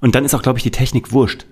Und 0.00 0.14
dann 0.14 0.24
ist 0.24 0.34
auch, 0.34 0.42
glaube 0.42 0.58
ich, 0.58 0.62
die 0.62 0.70
Technik 0.70 1.12
wurscht. 1.12 1.46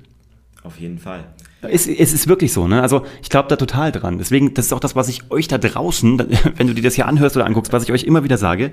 auf 0.63 0.79
jeden 0.79 0.99
Fall. 0.99 1.25
Es, 1.63 1.87
es 1.87 2.13
ist 2.13 2.29
wirklich 2.29 2.53
so, 2.53 2.69
ne? 2.69 2.83
Also 2.83 3.05
ich 3.23 3.31
glaube 3.31 3.49
da 3.49 3.57
total 3.57 3.91
dran. 3.91 4.19
Deswegen, 4.19 4.53
das 4.55 4.67
ist 4.67 4.73
auch 4.75 4.81
das, 4.81 4.95
was 4.95 5.09
ich 5.09 5.31
euch 5.31 5.49
da 5.49 5.57
draußen, 5.59 6.19
wenn 6.57 6.67
du 6.67 6.75
dir 6.75 6.83
das 6.83 6.95
hier 6.95 7.07
anhörst 7.09 7.37
oder 7.37 7.47
anguckst, 7.47 7.73
was 7.73 7.83
ich 7.85 7.91
euch 7.93 8.05
immer 8.05 8.23
wieder 8.23 8.37
sage, 8.37 8.71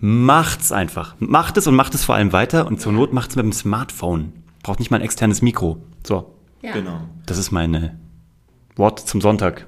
macht's 0.00 0.72
einfach. 0.72 1.14
Macht 1.18 1.56
es 1.56 1.66
und 1.66 1.74
macht 1.76 1.94
es 1.94 2.04
vor 2.04 2.14
allem 2.16 2.32
weiter 2.32 2.66
und 2.66 2.80
zur 2.80 2.92
Not 2.92 3.12
macht's 3.12 3.36
mit 3.36 3.44
dem 3.44 3.52
Smartphone. 3.52 4.32
Braucht 4.64 4.80
nicht 4.80 4.90
mal 4.90 4.96
ein 4.96 5.02
externes 5.04 5.42
Mikro. 5.42 5.76
So, 6.04 6.34
Ja. 6.62 6.72
Genau. 6.72 6.98
das 7.26 7.38
ist 7.38 7.52
meine 7.52 7.96
Wort 8.74 8.98
zum 8.98 9.20
Sonntag 9.20 9.66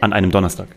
an 0.00 0.12
einem 0.12 0.32
Donnerstag. 0.32 0.68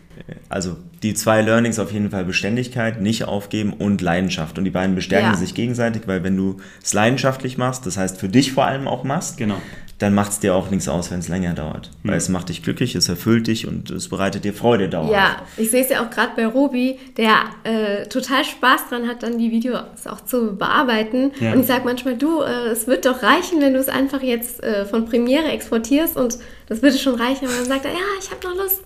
Also 0.48 0.76
die 1.02 1.14
zwei 1.14 1.42
Learnings 1.42 1.78
auf 1.78 1.92
jeden 1.92 2.10
Fall 2.10 2.24
Beständigkeit, 2.24 3.00
nicht 3.00 3.24
aufgeben 3.24 3.72
und 3.72 4.00
Leidenschaft. 4.00 4.56
Und 4.58 4.64
die 4.64 4.70
beiden 4.70 4.94
bestärken 4.94 5.30
Ja. 5.32 5.36
sich 5.36 5.54
gegenseitig, 5.54 6.02
weil 6.06 6.22
wenn 6.22 6.36
du 6.36 6.58
es 6.82 6.92
leidenschaftlich 6.92 7.58
machst, 7.58 7.86
das 7.86 7.96
heißt 7.96 8.18
für 8.20 8.28
dich 8.28 8.52
vor 8.52 8.64
allem 8.66 8.86
auch 8.86 9.02
machst, 9.02 9.36
Genau. 9.36 9.56
dann 9.98 10.14
macht 10.14 10.32
es 10.32 10.38
dir 10.40 10.54
auch 10.54 10.70
nichts 10.70 10.88
aus, 10.88 11.10
wenn 11.10 11.18
es 11.20 11.28
länger 11.28 11.54
dauert. 11.54 11.90
Weil 12.04 12.16
es 12.16 12.28
macht 12.28 12.48
dich 12.48 12.62
glücklich, 12.62 12.94
es 12.94 13.08
erfüllt 13.08 13.46
dich 13.48 13.66
und 13.66 13.90
es 13.90 14.08
bereitet 14.08 14.44
dir 14.44 14.52
Freude 14.54 14.88
dauerhaft. 14.88 15.12
Ja, 15.12 15.36
ich 15.56 15.70
sehe 15.70 15.82
es 15.84 15.90
ja 15.90 16.04
auch 16.04 16.10
gerade 16.10 16.32
bei 16.36 16.46
Robi, 16.46 16.98
der 17.16 17.34
äh, 17.64 18.06
total 18.08 18.44
Spaß 18.44 18.88
dran 18.88 19.08
hat, 19.08 19.22
dann 19.24 19.38
die 19.38 19.50
Videos 19.50 20.06
auch 20.06 20.24
zu 20.24 20.56
bearbeiten. 20.56 21.32
Ja. 21.40 21.52
Und 21.52 21.60
ich 21.60 21.66
sage 21.66 21.82
manchmal, 21.84 22.16
du, 22.16 22.42
äh, 22.42 22.68
es 22.70 22.86
wird 22.86 23.06
doch 23.06 23.22
reichen, 23.22 23.60
wenn 23.60 23.74
du 23.74 23.80
es 23.80 23.88
einfach 23.88 24.22
jetzt 24.22 24.62
äh, 24.62 24.86
von 24.86 25.04
Premiere 25.06 25.46
exportierst 25.50 26.16
und 26.16 26.38
das 26.66 26.80
würde 26.82 26.96
schon 26.98 27.16
reichen. 27.16 27.46
Und 27.48 27.56
dann 27.58 27.66
sagt 27.66 27.84
er, 27.84 27.92
ja, 27.92 27.98
ich 28.20 28.30
habe 28.30 28.40
noch 28.46 28.56
Lust, 28.64 28.82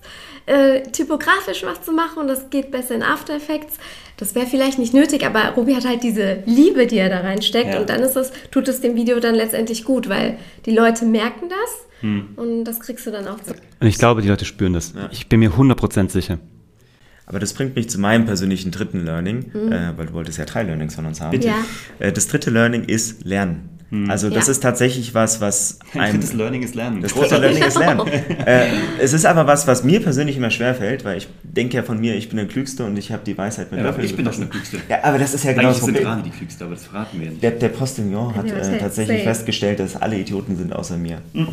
äh, 0.46 0.82
typografisch 0.92 1.62
was 1.64 1.82
zu 1.82 1.92
machen 1.92 2.18
und 2.20 2.28
das 2.28 2.50
geht 2.50 2.70
besser 2.70 2.94
in 2.94 3.02
After 3.02 3.34
Effects. 3.34 3.74
Das 4.16 4.34
wäre 4.34 4.46
vielleicht 4.46 4.78
nicht 4.78 4.94
nötig, 4.94 5.26
aber 5.26 5.50
Robi 5.56 5.74
hat 5.74 5.86
halt 5.86 6.02
diese 6.02 6.38
Liebe, 6.46 6.86
die 6.86 6.96
er 6.96 7.08
da 7.10 7.20
reinsteckt 7.20 7.74
Ja. 7.74 7.80
und 7.80 7.90
dann 7.90 8.00
ist 8.00 8.16
es, 8.16 8.32
tut 8.50 8.66
es 8.68 8.80
dem 8.80 8.94
Video 8.96 9.20
dann 9.20 9.34
letztendlich 9.34 9.84
gut, 9.84 10.08
weil 10.08 10.38
die 10.64 10.70
Leute 10.70 11.04
merken 11.04 11.48
das 11.48 11.86
und 12.36 12.64
das 12.64 12.78
kriegst 12.80 13.04
du 13.06 13.10
dann 13.10 13.26
auch 13.26 13.40
zu. 13.40 13.52
Und 13.80 13.86
ich 13.88 13.98
glaube, 13.98 14.22
die 14.22 14.28
Leute 14.28 14.44
spüren 14.44 14.72
das. 14.74 14.94
Ich 15.10 15.28
bin 15.28 15.40
mir 15.40 15.50
100% 15.50 16.10
sicher. 16.10 16.38
Aber 17.26 17.40
das 17.40 17.52
bringt 17.54 17.74
mich 17.74 17.90
zu 17.90 17.98
meinem 17.98 18.24
persönlichen 18.26 18.70
dritten 18.70 19.04
Learning, 19.04 19.50
äh, 19.72 19.92
weil 19.98 20.06
du 20.06 20.12
wolltest 20.12 20.38
ja 20.38 20.44
drei 20.44 20.62
Learnings 20.62 20.94
von 20.94 21.04
uns 21.06 21.20
haben. 21.20 21.32
Bitte. 21.32 21.48
Ja. 21.48 21.56
Äh, 21.98 22.12
das 22.12 22.28
dritte 22.28 22.50
Learning 22.50 22.84
ist 22.84 23.24
Lernen. 23.24 23.70
Also 24.08 24.30
das 24.30 24.46
Ja. 24.46 24.52
ist 24.52 24.62
tatsächlich 24.64 25.14
was, 25.14 25.40
was 25.40 25.78
einem... 25.94 26.20
Learning 26.36 26.62
ist 26.64 26.74
Lernen. 26.74 27.02
Das 27.02 27.14
dritte 27.14 27.36
Learning 27.38 27.62
ist 27.62 27.78
Lernen. 27.78 28.06
äh, 28.44 28.66
es 28.98 29.12
ist 29.12 29.24
aber 29.24 29.46
was, 29.46 29.66
was 29.68 29.84
mir 29.84 30.00
persönlich 30.02 30.36
immer 30.36 30.50
schwerfällt, 30.50 31.04
weil 31.04 31.18
ich 31.18 31.28
denke 31.44 31.76
ja 31.76 31.82
von 31.84 32.00
mir, 32.00 32.16
ich 32.16 32.28
bin 32.28 32.36
der 32.36 32.46
Klügste 32.48 32.84
und 32.84 32.96
ich 32.96 33.12
habe 33.12 33.22
die 33.24 33.38
Weisheit 33.38 33.70
mit 33.70 33.80
Löffeln 33.80 34.08
gefressen. 34.08 34.50
Klügste. 34.50 34.78
Ja, 34.88 35.04
aber 35.04 35.18
das 35.18 35.34
ist 35.34 35.44
ja 35.44 35.52
genau 35.52 35.68
das 35.68 35.78
Problem. 35.80 36.22
die 36.24 36.30
Klügste, 36.30 36.64
aber 36.64 36.74
das 36.74 36.84
verraten 36.86 37.20
wir 37.20 37.30
nicht. 37.30 37.42
Der, 37.42 37.52
der 37.52 37.68
Postillon 37.68 38.34
hat 38.34 38.48
Ja, 38.48 38.56
äh, 38.56 38.78
tatsächlich 38.78 39.18
safe. 39.18 39.28
festgestellt, 39.28 39.78
dass 39.78 39.94
alle 39.94 40.18
Idioten 40.18 40.56
sind 40.56 40.72
außer 40.74 40.96
mir. 40.96 41.18
Mhm. 41.32 41.48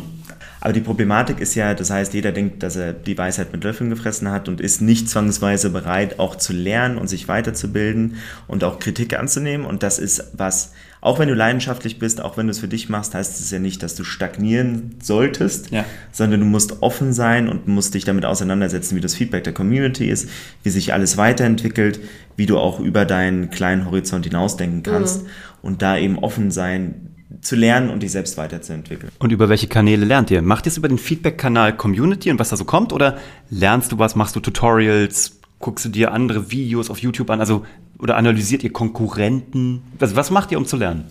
Aber 0.64 0.72
die 0.72 0.80
Problematik 0.80 1.40
ist 1.40 1.54
ja, 1.56 1.74
das 1.74 1.90
heißt, 1.90 2.14
jeder 2.14 2.32
denkt, 2.32 2.62
dass 2.62 2.76
er 2.76 2.94
die 2.94 3.18
Weisheit 3.18 3.52
mit 3.52 3.62
Löffeln 3.64 3.90
gefressen 3.90 4.30
hat 4.30 4.48
und 4.48 4.62
ist 4.62 4.80
nicht 4.80 5.10
zwangsweise 5.10 5.68
bereit, 5.68 6.18
auch 6.18 6.36
zu 6.36 6.54
lernen 6.54 6.96
und 6.96 7.06
sich 7.06 7.28
weiterzubilden 7.28 8.14
und 8.48 8.64
auch 8.64 8.78
Kritik 8.78 9.12
anzunehmen. 9.18 9.66
Und 9.66 9.82
das 9.82 9.98
ist 9.98 10.30
was, 10.32 10.72
auch 11.02 11.18
wenn 11.18 11.28
du 11.28 11.34
leidenschaftlich 11.34 11.98
bist, 11.98 12.22
auch 12.22 12.38
wenn 12.38 12.46
du 12.46 12.50
es 12.50 12.60
für 12.60 12.66
dich 12.68 12.88
machst, 12.88 13.12
heißt 13.14 13.38
es 13.40 13.50
ja 13.50 13.58
nicht, 13.58 13.82
dass 13.82 13.94
du 13.94 14.04
stagnieren 14.04 14.94
solltest, 15.02 15.70
Ja. 15.70 15.84
sondern 16.12 16.40
du 16.40 16.46
musst 16.46 16.82
offen 16.82 17.12
sein 17.12 17.50
und 17.50 17.68
musst 17.68 17.92
dich 17.92 18.06
damit 18.06 18.24
auseinandersetzen, 18.24 18.96
wie 18.96 19.02
das 19.02 19.14
Feedback 19.14 19.44
der 19.44 19.52
Community 19.52 20.08
ist, 20.08 20.30
wie 20.62 20.70
sich 20.70 20.94
alles 20.94 21.18
weiterentwickelt, 21.18 22.00
wie 22.36 22.46
du 22.46 22.56
auch 22.56 22.80
über 22.80 23.04
deinen 23.04 23.50
kleinen 23.50 23.84
Horizont 23.84 24.24
hinausdenken 24.24 24.82
kannst 24.82 25.26
und 25.60 25.82
da 25.82 25.98
eben 25.98 26.18
offen 26.18 26.50
sein, 26.50 27.10
zu 27.40 27.56
lernen 27.56 27.90
und 27.90 28.02
dich 28.02 28.12
selbst 28.12 28.36
weiterzuentwickeln. 28.36 29.12
Und 29.18 29.32
über 29.32 29.48
welche 29.48 29.66
Kanäle 29.66 30.04
lernt 30.04 30.30
ihr? 30.30 30.42
Macht 30.42 30.66
ihr 30.66 30.70
es 30.70 30.76
über 30.76 30.88
den 30.88 30.98
Feedback-Kanal 30.98 31.76
Community 31.76 32.30
und 32.30 32.38
was 32.38 32.50
da 32.50 32.56
so 32.56 32.64
kommt? 32.64 32.92
Oder 32.92 33.18
lernst 33.50 33.92
du 33.92 33.98
was, 33.98 34.16
machst 34.16 34.36
du 34.36 34.40
Tutorials, 34.40 35.40
guckst 35.58 35.84
du 35.84 35.88
dir 35.88 36.12
andere 36.12 36.50
Videos 36.50 36.90
auf 36.90 36.98
YouTube 36.98 37.30
an? 37.30 37.40
Also, 37.40 37.64
oder 37.98 38.16
analysiert 38.16 38.62
ihr 38.64 38.72
Konkurrenten? 38.72 39.82
Also, 39.98 40.16
was 40.16 40.30
macht 40.30 40.52
ihr, 40.52 40.58
um 40.58 40.66
zu 40.66 40.76
lernen? 40.76 41.04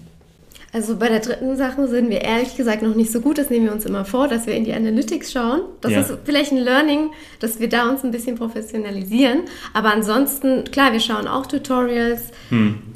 Also 0.73 0.95
bei 0.97 1.07
der 1.07 1.19
dritten 1.19 1.55
Sache 1.55 1.87
sind 1.87 2.09
wir 2.09 2.21
ehrlich 2.21 2.57
gesagt 2.57 2.81
noch 2.81 2.95
nicht 2.95 3.11
so 3.11 3.21
gut. 3.21 3.37
Das 3.37 3.51
nehmen 3.51 3.65
wir 3.65 3.71
uns 3.73 3.85
immer 3.85 4.05
vor, 4.05 4.27
dass 4.27 4.47
wir 4.47 4.55
in 4.55 4.63
die 4.65 4.73
Analytics 4.73 5.31
schauen. 5.31 5.61
Das 5.81 5.91
Ja. 5.91 6.01
ist 6.01 6.11
vielleicht 6.25 6.51
ein 6.51 6.57
Learning, 6.57 7.11
dass 7.39 7.59
wir 7.59 7.69
da 7.69 7.89
uns 7.89 8.03
ein 8.03 8.09
bisschen 8.09 8.35
professionalisieren. 8.37 9.41
Aber 9.73 9.93
ansonsten, 9.93 10.63
klar, 10.71 10.91
wir 10.91 10.99
schauen 10.99 11.27
auch 11.27 11.45
Tutorials. 11.45 12.23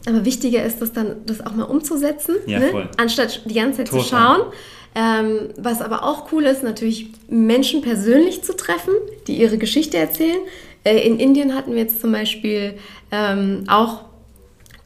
Aber 0.08 0.26
wichtiger 0.26 0.66
ist 0.66 0.82
es 0.82 0.92
dann, 0.92 1.18
das 1.28 1.46
auch 1.46 1.54
mal 1.54 1.66
umzusetzen, 1.66 2.36
Hm. 2.46 2.52
Ja, 2.52 2.60
ne? 2.60 2.90
anstatt 2.98 3.44
die 3.46 3.54
ganze 3.54 3.78
Zeit 3.84 3.88
zu 3.90 3.98
Total. 3.98 4.10
schauen. 4.38 4.42
Ähm, 4.96 5.50
was 5.58 5.82
aber 5.82 6.04
auch 6.04 6.32
cool 6.32 6.46
ist, 6.46 6.64
natürlich 6.64 7.12
Menschen 7.30 7.82
persönlich 7.82 8.42
zu 8.42 8.56
treffen, 8.56 8.94
die 9.28 9.38
ihre 9.38 9.60
Geschichte 9.60 9.98
erzählen. 9.98 10.40
Äh, 10.84 11.06
in 11.08 11.20
Indien 11.20 11.54
hatten 11.54 11.74
wir 11.74 11.82
jetzt 11.82 12.02
zum 12.02 12.12
Beispiel 12.12 12.74
ähm, 13.12 13.66
auch 13.68 14.00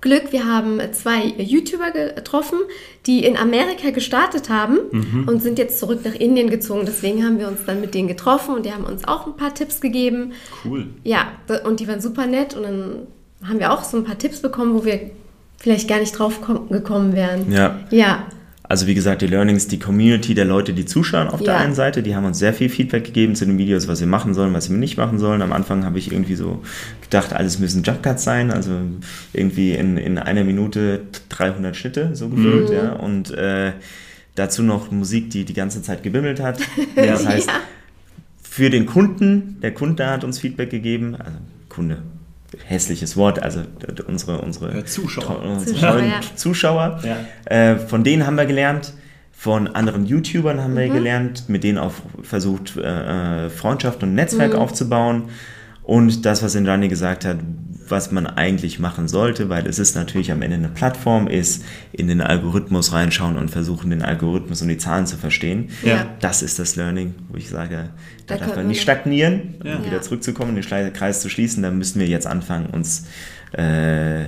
Glück, 0.01 0.31
wir 0.31 0.45
haben 0.47 0.81
zwei 0.93 1.25
YouTuber 1.37 1.91
getroffen, 1.91 2.57
die 3.05 3.23
in 3.23 3.37
Amerika 3.37 3.91
gestartet 3.91 4.49
haben 4.49 4.79
Mhm. 4.91 5.27
und 5.27 5.41
sind 5.43 5.59
jetzt 5.59 5.79
zurück 5.79 5.99
nach 6.03 6.15
Indien 6.15 6.49
gezogen. 6.49 6.81
Deswegen 6.85 7.23
haben 7.23 7.37
wir 7.39 7.47
uns 7.47 7.59
dann 7.65 7.81
mit 7.81 7.93
denen 7.93 8.07
getroffen 8.07 8.55
und 8.55 8.65
die 8.65 8.73
haben 8.73 8.83
uns 8.83 9.07
auch 9.07 9.27
ein 9.27 9.35
paar 9.37 9.53
Tipps 9.53 9.79
gegeben. 9.79 10.33
Cool. 10.65 10.87
Ja, 11.03 11.27
und 11.65 11.79
die 11.79 11.87
waren 11.87 12.01
super 12.01 12.25
nett 12.25 12.55
und 12.55 12.63
dann 12.63 13.07
haben 13.47 13.59
wir 13.59 13.71
auch 13.71 13.83
so 13.83 13.97
ein 13.97 14.03
paar 14.03 14.17
Tipps 14.17 14.41
bekommen, 14.41 14.73
wo 14.73 14.85
wir 14.85 15.11
vielleicht 15.57 15.87
gar 15.87 15.99
nicht 15.99 16.17
drauf 16.17 16.41
kom- 16.43 16.67
gekommen 16.69 17.13
wären. 17.15 17.51
Ja. 17.51 17.79
Ja, 17.91 18.25
Also 18.71 18.87
wie 18.87 18.93
gesagt, 18.95 19.21
die 19.21 19.27
Learnings, 19.27 19.67
die 19.67 19.79
Community 19.79 20.33
der 20.33 20.45
Leute, 20.45 20.71
die 20.71 20.85
zuschauen 20.85 21.27
auf 21.27 21.41
der 21.43 21.55
Ja. 21.55 21.59
einen 21.59 21.75
Seite, 21.75 22.01
die 22.01 22.15
haben 22.15 22.23
uns 22.23 22.39
sehr 22.39 22.53
viel 22.53 22.69
Feedback 22.69 23.03
gegeben 23.03 23.35
zu 23.35 23.45
den 23.45 23.57
Videos, 23.57 23.89
was 23.89 23.99
wir 23.99 24.07
machen 24.07 24.33
sollen, 24.33 24.53
was 24.53 24.69
wir 24.69 24.77
nicht 24.77 24.95
machen 24.95 25.19
sollen. 25.19 25.41
Am 25.41 25.51
Anfang 25.51 25.83
habe 25.83 25.99
ich 25.99 26.09
irgendwie 26.09 26.35
so 26.35 26.61
gedacht, 27.01 27.33
alles 27.33 27.59
müssen 27.59 27.83
Jump-Cuts 27.83 28.23
sein, 28.23 28.49
also 28.49 28.71
irgendwie 29.33 29.73
in, 29.73 29.97
in 29.97 30.17
einer 30.17 30.45
Minute 30.45 31.01
300 31.27 31.75
Schnitte, 31.75 32.11
so 32.15 32.29
gefühlt, 32.29 32.69
ja. 32.69 32.93
Und 32.93 33.31
äh, 33.31 33.73
dazu 34.35 34.63
noch 34.63 34.89
Musik, 34.89 35.31
die 35.31 35.43
die 35.43 35.53
ganze 35.53 35.81
Zeit 35.81 36.01
gebimmelt 36.01 36.39
hat. 36.39 36.59
Das 36.95 37.27
heißt, 37.27 37.47
Ja. 37.49 37.53
für 38.41 38.69
den 38.69 38.85
Kunden, 38.85 39.57
der 39.61 39.73
Kunde 39.73 40.07
hat 40.07 40.23
uns 40.23 40.39
Feedback 40.39 40.69
gegeben, 40.69 41.15
also 41.19 41.37
Kunde, 41.67 41.97
hässliches 42.65 43.15
Wort, 43.17 43.41
also 43.41 43.61
unsere, 44.07 44.41
unsere 44.41 44.77
ja, 44.77 44.85
Zuschauer, 44.85 45.41
unsere 45.41 45.73
Zuschauer, 45.73 45.99
ja. 45.99 46.19
Zuschauer 46.35 46.99
ja. 47.03 47.17
äh, 47.45 47.77
von 47.77 48.03
denen 48.03 48.25
haben 48.25 48.35
wir 48.35 48.45
gelernt, 48.45 48.93
von 49.31 49.67
anderen 49.69 50.05
YouTubern 50.05 50.61
haben 50.61 50.75
wir 50.75 50.87
mhm. 50.87 50.93
gelernt, 50.93 51.49
mit 51.49 51.63
denen 51.63 51.79
auch 51.79 51.93
versucht, 52.21 52.77
äh, 52.77 53.49
Freundschaft 53.49 54.03
und 54.03 54.13
Netzwerk 54.13 54.53
mhm. 54.53 54.59
aufzubauen. 54.59 55.23
Und 55.83 56.25
das, 56.25 56.43
was 56.43 56.53
Injani 56.53 56.89
gesagt 56.89 57.25
hat, 57.25 57.37
was 57.91 58.11
man 58.11 58.25
eigentlich 58.25 58.79
machen 58.79 59.07
sollte, 59.07 59.49
weil 59.49 59.67
es 59.67 59.77
ist 59.77 59.95
natürlich 59.95 60.31
am 60.31 60.41
Ende 60.41 60.55
eine 60.55 60.69
Plattform, 60.69 61.27
ist 61.27 61.63
in 61.91 62.07
den 62.07 62.21
Algorithmus 62.21 62.93
reinschauen 62.93 63.37
und 63.37 63.49
versuchen, 63.49 63.89
den 63.89 64.01
Algorithmus 64.01 64.61
und 64.61 64.69
die 64.69 64.77
Zahlen 64.77 65.05
zu 65.05 65.17
verstehen. 65.17 65.69
Ja. 65.83 66.07
Das 66.19 66.41
ist 66.41 66.57
das 66.57 66.75
Learning, 66.75 67.13
wo 67.29 67.37
ich 67.37 67.49
sage, 67.49 67.89
da, 68.27 68.37
da 68.37 68.45
darf 68.45 68.55
man 68.55 68.67
nicht 68.67 68.81
stagnieren, 68.81 69.55
um 69.61 69.67
ja. 69.67 69.85
wieder 69.85 70.01
zurückzukommen, 70.01 70.55
den 70.55 70.93
Kreis 70.93 71.21
zu 71.21 71.29
schließen. 71.29 71.61
Da 71.61 71.71
müssen 71.71 71.99
wir 71.99 72.07
jetzt 72.07 72.27
anfangen, 72.27 72.67
uns 72.67 73.05
äh, 73.51 74.25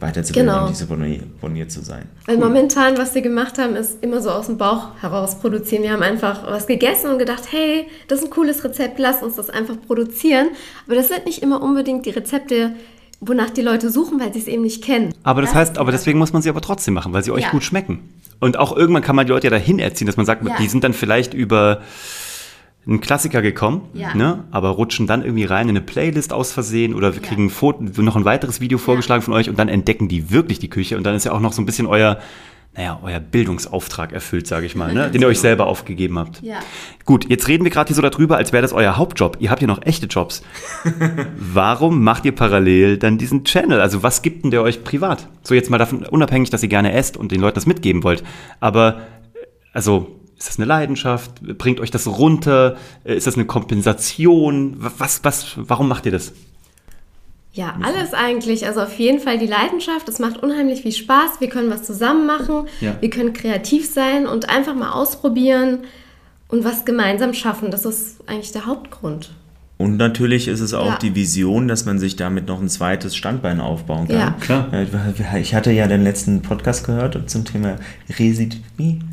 weiterzubilden 0.00 0.52
genau. 0.52 0.66
und 0.66 0.72
diszipliniert 0.72 1.70
zu 1.70 1.82
sein. 1.82 2.08
Weil 2.26 2.36
cool. 2.36 2.44
momentan, 2.44 2.98
was 2.98 3.14
wir 3.14 3.22
gemacht 3.22 3.58
haben, 3.58 3.76
ist 3.76 4.02
immer 4.02 4.20
so 4.20 4.30
aus 4.30 4.46
dem 4.46 4.58
Bauch 4.58 4.88
heraus 5.00 5.40
produzieren. 5.40 5.82
Wir 5.82 5.92
haben 5.92 6.02
einfach 6.02 6.44
was 6.46 6.66
gegessen 6.66 7.10
und 7.10 7.18
gedacht, 7.18 7.44
hey, 7.50 7.86
das 8.08 8.20
ist 8.20 8.26
ein 8.26 8.30
cooles 8.30 8.64
Rezept, 8.64 8.98
lass 8.98 9.22
uns 9.22 9.36
das 9.36 9.50
einfach 9.50 9.76
produzieren. 9.86 10.48
Aber 10.86 10.96
das 10.96 11.08
sind 11.08 11.26
nicht 11.26 11.42
immer 11.42 11.62
unbedingt 11.62 12.06
die 12.06 12.10
Rezepte, 12.10 12.72
wonach 13.20 13.50
die 13.50 13.62
Leute 13.62 13.90
suchen, 13.90 14.20
weil 14.20 14.32
sie 14.32 14.40
es 14.40 14.48
eben 14.48 14.62
nicht 14.62 14.82
kennen. 14.82 15.14
Aber 15.22 15.40
das, 15.40 15.50
das 15.50 15.58
heißt, 15.58 15.78
aber 15.78 15.92
deswegen 15.92 16.18
muss 16.18 16.32
man 16.32 16.42
sie 16.42 16.48
aber 16.48 16.60
trotzdem 16.60 16.94
machen, 16.94 17.12
weil 17.12 17.24
sie 17.24 17.30
euch 17.30 17.44
ja. 17.44 17.50
gut 17.50 17.64
schmecken. 17.64 18.00
Und 18.40 18.58
auch 18.58 18.76
irgendwann 18.76 19.02
kann 19.02 19.16
man 19.16 19.26
die 19.26 19.32
Leute 19.32 19.46
ja 19.46 19.50
dahin 19.50 19.78
erziehen, 19.78 20.06
dass 20.06 20.16
man 20.16 20.26
sagt, 20.26 20.46
ja. 20.46 20.56
die 20.58 20.68
sind 20.68 20.84
dann 20.84 20.92
vielleicht 20.92 21.34
über 21.34 21.82
ein 22.86 23.00
Klassiker 23.00 23.40
gekommen, 23.40 23.82
ja. 23.94 24.14
ne? 24.14 24.44
aber 24.50 24.70
rutschen 24.70 25.06
dann 25.06 25.22
irgendwie 25.22 25.44
rein 25.44 25.68
in 25.68 25.76
eine 25.76 25.80
Playlist 25.80 26.32
aus 26.32 26.52
Versehen 26.52 26.94
oder 26.94 27.14
wir 27.14 27.22
ja. 27.22 27.28
kriegen 27.28 27.46
ein 27.46 27.50
Foto, 27.50 27.82
noch 28.02 28.16
ein 28.16 28.24
weiteres 28.24 28.60
Video 28.60 28.78
vorgeschlagen 28.78 29.22
ja. 29.22 29.24
von 29.24 29.34
euch 29.34 29.48
und 29.48 29.58
dann 29.58 29.68
entdecken 29.68 30.08
die 30.08 30.30
wirklich 30.30 30.58
die 30.58 30.68
Küche 30.68 30.96
und 30.96 31.04
dann 31.04 31.14
ist 31.14 31.24
ja 31.24 31.32
auch 31.32 31.40
noch 31.40 31.54
so 31.54 31.62
ein 31.62 31.66
bisschen 31.66 31.86
euer, 31.86 32.18
naja, 32.76 33.00
euer 33.02 33.20
Bildungsauftrag 33.20 34.12
erfüllt, 34.12 34.46
sage 34.46 34.66
ich 34.66 34.74
mal, 34.74 34.92
ne? 34.92 35.10
den 35.12 35.22
ihr 35.22 35.28
euch 35.28 35.40
selber 35.40 35.66
aufgegeben 35.66 36.18
habt. 36.18 36.42
Ja. 36.42 36.56
Gut, 37.06 37.30
jetzt 37.30 37.48
reden 37.48 37.64
wir 37.64 37.70
gerade 37.70 37.88
hier 37.88 37.96
so 37.96 38.02
darüber, 38.02 38.36
als 38.36 38.52
wäre 38.52 38.60
das 38.60 38.74
euer 38.74 38.98
Hauptjob. 38.98 39.38
Ihr 39.40 39.50
habt 39.50 39.62
ja 39.62 39.66
noch 39.66 39.80
echte 39.82 40.06
Jobs. 40.06 40.42
Warum 41.38 42.02
macht 42.02 42.26
ihr 42.26 42.32
parallel 42.32 42.98
dann 42.98 43.16
diesen 43.16 43.44
Channel? 43.44 43.80
Also 43.80 44.02
was 44.02 44.20
gibt 44.20 44.44
denn 44.44 44.50
der 44.50 44.62
euch 44.62 44.84
privat? 44.84 45.28
So 45.42 45.54
jetzt 45.54 45.70
mal 45.70 45.78
davon 45.78 46.04
unabhängig, 46.04 46.50
dass 46.50 46.62
ihr 46.62 46.68
gerne 46.68 46.92
esst 46.92 47.16
und 47.16 47.32
den 47.32 47.40
Leuten 47.40 47.54
das 47.54 47.66
mitgeben 47.66 48.02
wollt. 48.02 48.22
Aber 48.60 49.00
also 49.72 50.20
ist 50.38 50.48
das 50.48 50.58
eine 50.58 50.66
Leidenschaft? 50.66 51.40
Bringt 51.58 51.80
euch 51.80 51.90
das 51.90 52.06
runter? 52.06 52.76
Ist 53.04 53.26
das 53.26 53.34
eine 53.34 53.46
Kompensation? 53.46 54.76
Was, 54.78 55.24
was, 55.24 55.54
warum 55.56 55.88
macht 55.88 56.06
ihr 56.06 56.12
das? 56.12 56.32
Ja, 57.52 57.76
alles 57.82 58.14
eigentlich. 58.14 58.66
Also 58.66 58.80
auf 58.80 58.98
jeden 58.98 59.20
Fall 59.20 59.38
die 59.38 59.46
Leidenschaft. 59.46 60.08
Es 60.08 60.18
macht 60.18 60.42
unheimlich 60.42 60.82
viel 60.82 60.92
Spaß. 60.92 61.40
Wir 61.40 61.48
können 61.48 61.70
was 61.70 61.84
zusammen 61.84 62.26
machen. 62.26 62.66
Ja. 62.80 62.96
Wir 63.00 63.10
können 63.10 63.32
kreativ 63.32 63.88
sein 63.88 64.26
und 64.26 64.48
einfach 64.48 64.74
mal 64.74 64.90
ausprobieren 64.90 65.84
und 66.48 66.64
was 66.64 66.84
gemeinsam 66.84 67.32
schaffen. 67.32 67.70
Das 67.70 67.84
ist 67.84 68.28
eigentlich 68.28 68.50
der 68.50 68.66
Hauptgrund. 68.66 69.30
Und 69.76 69.96
natürlich 69.96 70.46
ist 70.46 70.60
es 70.60 70.72
auch 70.72 70.86
ja. 70.86 70.98
die 70.98 71.16
Vision, 71.16 71.66
dass 71.66 71.84
man 71.84 71.98
sich 71.98 72.14
damit 72.14 72.46
noch 72.46 72.60
ein 72.60 72.68
zweites 72.68 73.16
Standbein 73.16 73.60
aufbauen 73.60 74.06
kann. 74.06 74.16
Ja, 74.16 74.36
klar. 74.40 74.72
Äh, 74.72 75.40
ich 75.40 75.52
hatte 75.52 75.72
ja 75.72 75.88
den 75.88 76.04
letzten 76.04 76.42
Podcast 76.42 76.86
gehört 76.86 77.28
zum 77.28 77.44
Thema 77.44 77.76
Residu 78.08 78.56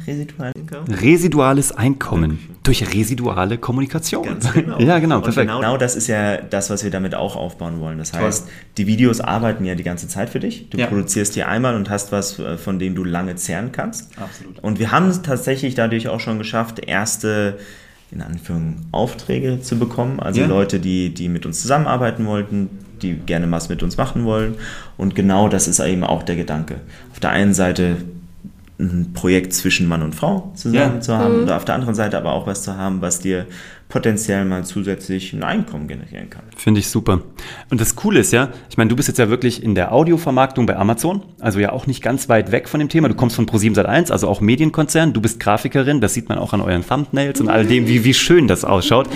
residuales 0.06 0.56
Einkommen. 0.56 0.94
Residuales 0.94 1.72
Einkommen 1.72 2.40
durch 2.64 2.94
residuale 2.94 3.58
Kommunikation. 3.58 4.24
Ganz 4.24 4.54
genau. 4.54 4.80
ja, 4.80 5.00
genau, 5.00 5.22
perfekt. 5.22 5.48
Genau, 5.48 5.62
genau, 5.62 5.78
das 5.78 5.96
ist 5.96 6.08
ja 6.08 6.38
das, 6.38 6.70
was 6.70 6.84
wir 6.84 6.92
damit 6.92 7.16
auch 7.16 7.36
aufbauen 7.36 7.80
wollen. 7.80 7.98
Das 7.98 8.14
heißt, 8.14 8.44
Toll. 8.44 8.54
die 8.78 8.88
Videos 8.88 9.20
arbeiten 9.20 9.66
ja 9.66 9.74
die 9.74 9.84
ganze 9.84 10.08
Zeit 10.08 10.30
für 10.30 10.40
dich. 10.40 10.70
Du 10.70 10.78
ja. 10.78 10.86
produzierst 10.86 11.36
die 11.36 11.44
einmal 11.44 11.76
und 11.76 11.90
hast 11.90 12.12
was, 12.12 12.38
äh, 12.38 12.58
von 12.58 12.78
dem 12.78 12.94
du 12.94 13.04
lange 13.04 13.36
zehren 13.36 13.72
kannst. 13.72 14.12
Absolut. 14.20 14.60
Und 14.60 14.78
wir 14.78 14.92
haben 14.92 15.08
es 15.08 15.24
tatsächlich 15.24 15.74
dadurch 15.74 16.08
auch 16.08 16.20
schon 16.20 16.38
geschafft, 16.38 16.80
erste 16.86 17.58
in 18.12 18.22
Anführungszeichen 18.22 18.92
Aufträge 18.92 19.62
zu 19.62 19.78
bekommen. 19.80 20.20
Also 20.20 20.42
ja. 20.42 20.48
Leute, 20.48 20.80
die, 20.80 21.14
die 21.14 21.30
mit 21.30 21.46
uns 21.46 21.62
zusammenarbeiten 21.62 22.26
wollten, 22.26 22.70
die 23.02 23.14
gerne 23.14 23.50
was 23.52 23.70
mit 23.70 23.84
uns 23.84 23.98
machen 23.98 24.26
wollen. 24.26 24.56
Und 24.98 25.16
genau 25.16 25.48
das 25.48 25.68
ist 25.68 25.80
eben 25.80 26.04
auch 26.04 26.24
der 26.24 26.36
Gedanke. 26.36 26.82
Auf 27.12 27.20
der 27.20 27.32
einen 27.32 27.54
Seite 27.54 27.98
ein 28.82 29.14
Projekt 29.14 29.54
zwischen 29.54 29.88
Mann 29.88 30.02
und 30.02 30.16
Frau 30.16 30.52
zusammen 30.56 30.96
ja. 30.96 31.02
zu 31.02 31.18
haben 31.18 31.36
mhm. 31.36 31.44
und 31.44 31.52
auf 31.52 31.66
der 31.66 31.76
anderen 31.76 31.96
Seite 31.96 32.18
aber 32.18 32.32
auch 32.34 32.48
was 32.48 32.64
zu 32.64 32.76
haben, 32.76 33.02
was 33.02 33.20
dir 33.20 33.46
potenziell 33.92 34.46
mal 34.46 34.64
zusätzlich 34.64 35.34
ein 35.34 35.44
Einkommen 35.44 35.88
generieren 35.88 36.30
kann. 36.30 36.44
Finde 36.56 36.80
ich 36.80 36.88
super. 36.88 37.22
Und 37.70 37.82
das 37.82 37.96
Coole 37.96 38.22
ist 38.22 38.32
ja, 38.32 38.50
ich 38.70 38.78
meine, 38.78 38.90
du 38.90 38.96
bist 38.96 39.10
jetzt 39.10 39.18
ja 39.18 39.30
wirklich 39.30 39.62
in 39.62 39.76
der 39.76 39.92
Audiovermarktung 39.92 40.66
bei 40.66 40.78
Amazon, 40.78 41.24
also 41.40 41.60
ja 41.60 41.74
auch 41.74 41.88
nicht 41.88 42.02
ganz 42.02 42.30
weit 42.30 42.52
weg 42.52 42.70
von 42.70 42.80
dem 42.80 42.88
Thema. 42.88 43.10
Du 43.10 43.16
kommst 43.16 43.36
von 43.36 43.46
Pro7 43.46 43.76
Sat1, 43.76 44.12
also 44.12 44.30
auch 44.30 44.40
Medienkonzern. 44.40 45.14
Du 45.14 45.22
bist 45.22 45.40
Grafikerin, 45.40 46.00
das 46.00 46.14
sieht 46.14 46.30
man 46.30 46.38
auch 46.38 46.54
an 46.54 46.62
euren 46.62 46.88
Thumbnails 46.88 47.42
und 47.42 47.50
all 47.50 47.66
dem, 47.66 47.88
wie, 47.88 48.06
wie 48.06 48.14
schön 48.14 48.48
das 48.48 48.64
ausschaut. 48.64 49.10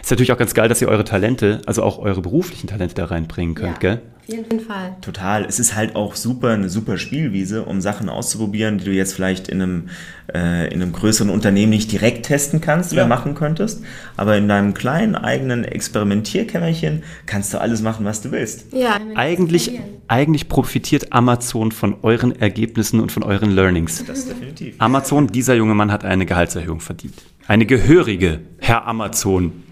Ist 0.00 0.10
natürlich 0.10 0.32
auch 0.32 0.38
ganz 0.38 0.54
geil, 0.54 0.68
dass 0.68 0.80
ihr 0.80 0.88
eure 0.88 1.04
Talente, 1.04 1.60
also 1.66 1.82
auch 1.82 1.98
eure 1.98 2.22
beruflichen 2.22 2.66
Talente 2.66 2.94
da 2.94 3.04
reinbringen 3.04 3.54
könnt, 3.54 3.82
ja. 3.82 3.96
gell? 3.96 4.02
Auf 4.22 4.28
jeden 4.28 4.60
Fall. 4.60 4.96
Total. 5.00 5.44
Es 5.44 5.58
ist 5.58 5.74
halt 5.74 5.96
auch 5.96 6.14
super, 6.14 6.50
eine 6.50 6.68
super 6.68 6.96
Spielwiese, 6.96 7.64
um 7.64 7.80
Sachen 7.80 8.08
auszuprobieren, 8.08 8.78
die 8.78 8.84
du 8.84 8.92
jetzt 8.92 9.14
vielleicht 9.14 9.48
in 9.48 9.60
einem, 9.60 9.88
äh, 10.32 10.72
in 10.72 10.80
einem 10.80 10.92
größeren 10.92 11.28
Unternehmen 11.28 11.70
nicht 11.70 11.90
direkt 11.90 12.26
testen 12.26 12.60
kannst 12.60 12.92
ja. 12.92 12.98
oder 12.98 13.08
machen 13.08 13.34
könntest. 13.34 13.82
Aber 14.16 14.36
in 14.36 14.48
deinem 14.48 14.74
kleinen 14.74 15.16
eigenen 15.16 15.64
Experimentierkämmerchen 15.64 17.02
kannst 17.26 17.52
du 17.52 17.60
alles 17.60 17.82
machen, 17.82 18.04
was 18.04 18.22
du 18.22 18.30
willst. 18.30 18.72
Ja. 18.72 19.00
Eigentlich, 19.16 19.80
eigentlich 20.06 20.48
profitiert 20.48 21.12
Amazon 21.12 21.72
von 21.72 21.96
euren 22.02 22.38
Ergebnissen 22.38 23.00
und 23.00 23.10
von 23.10 23.24
euren 23.24 23.50
Learnings. 23.50 24.04
Das 24.04 24.26
definitiv. 24.26 24.76
Amazon, 24.78 25.26
dieser 25.26 25.54
junge 25.54 25.74
Mann 25.74 25.90
hat 25.90 26.04
eine 26.04 26.26
Gehaltserhöhung 26.26 26.80
verdient. 26.80 27.14
Eine 27.46 27.66
gehörige, 27.66 28.40
Herr 28.58 28.86
Amazon. 28.86 29.64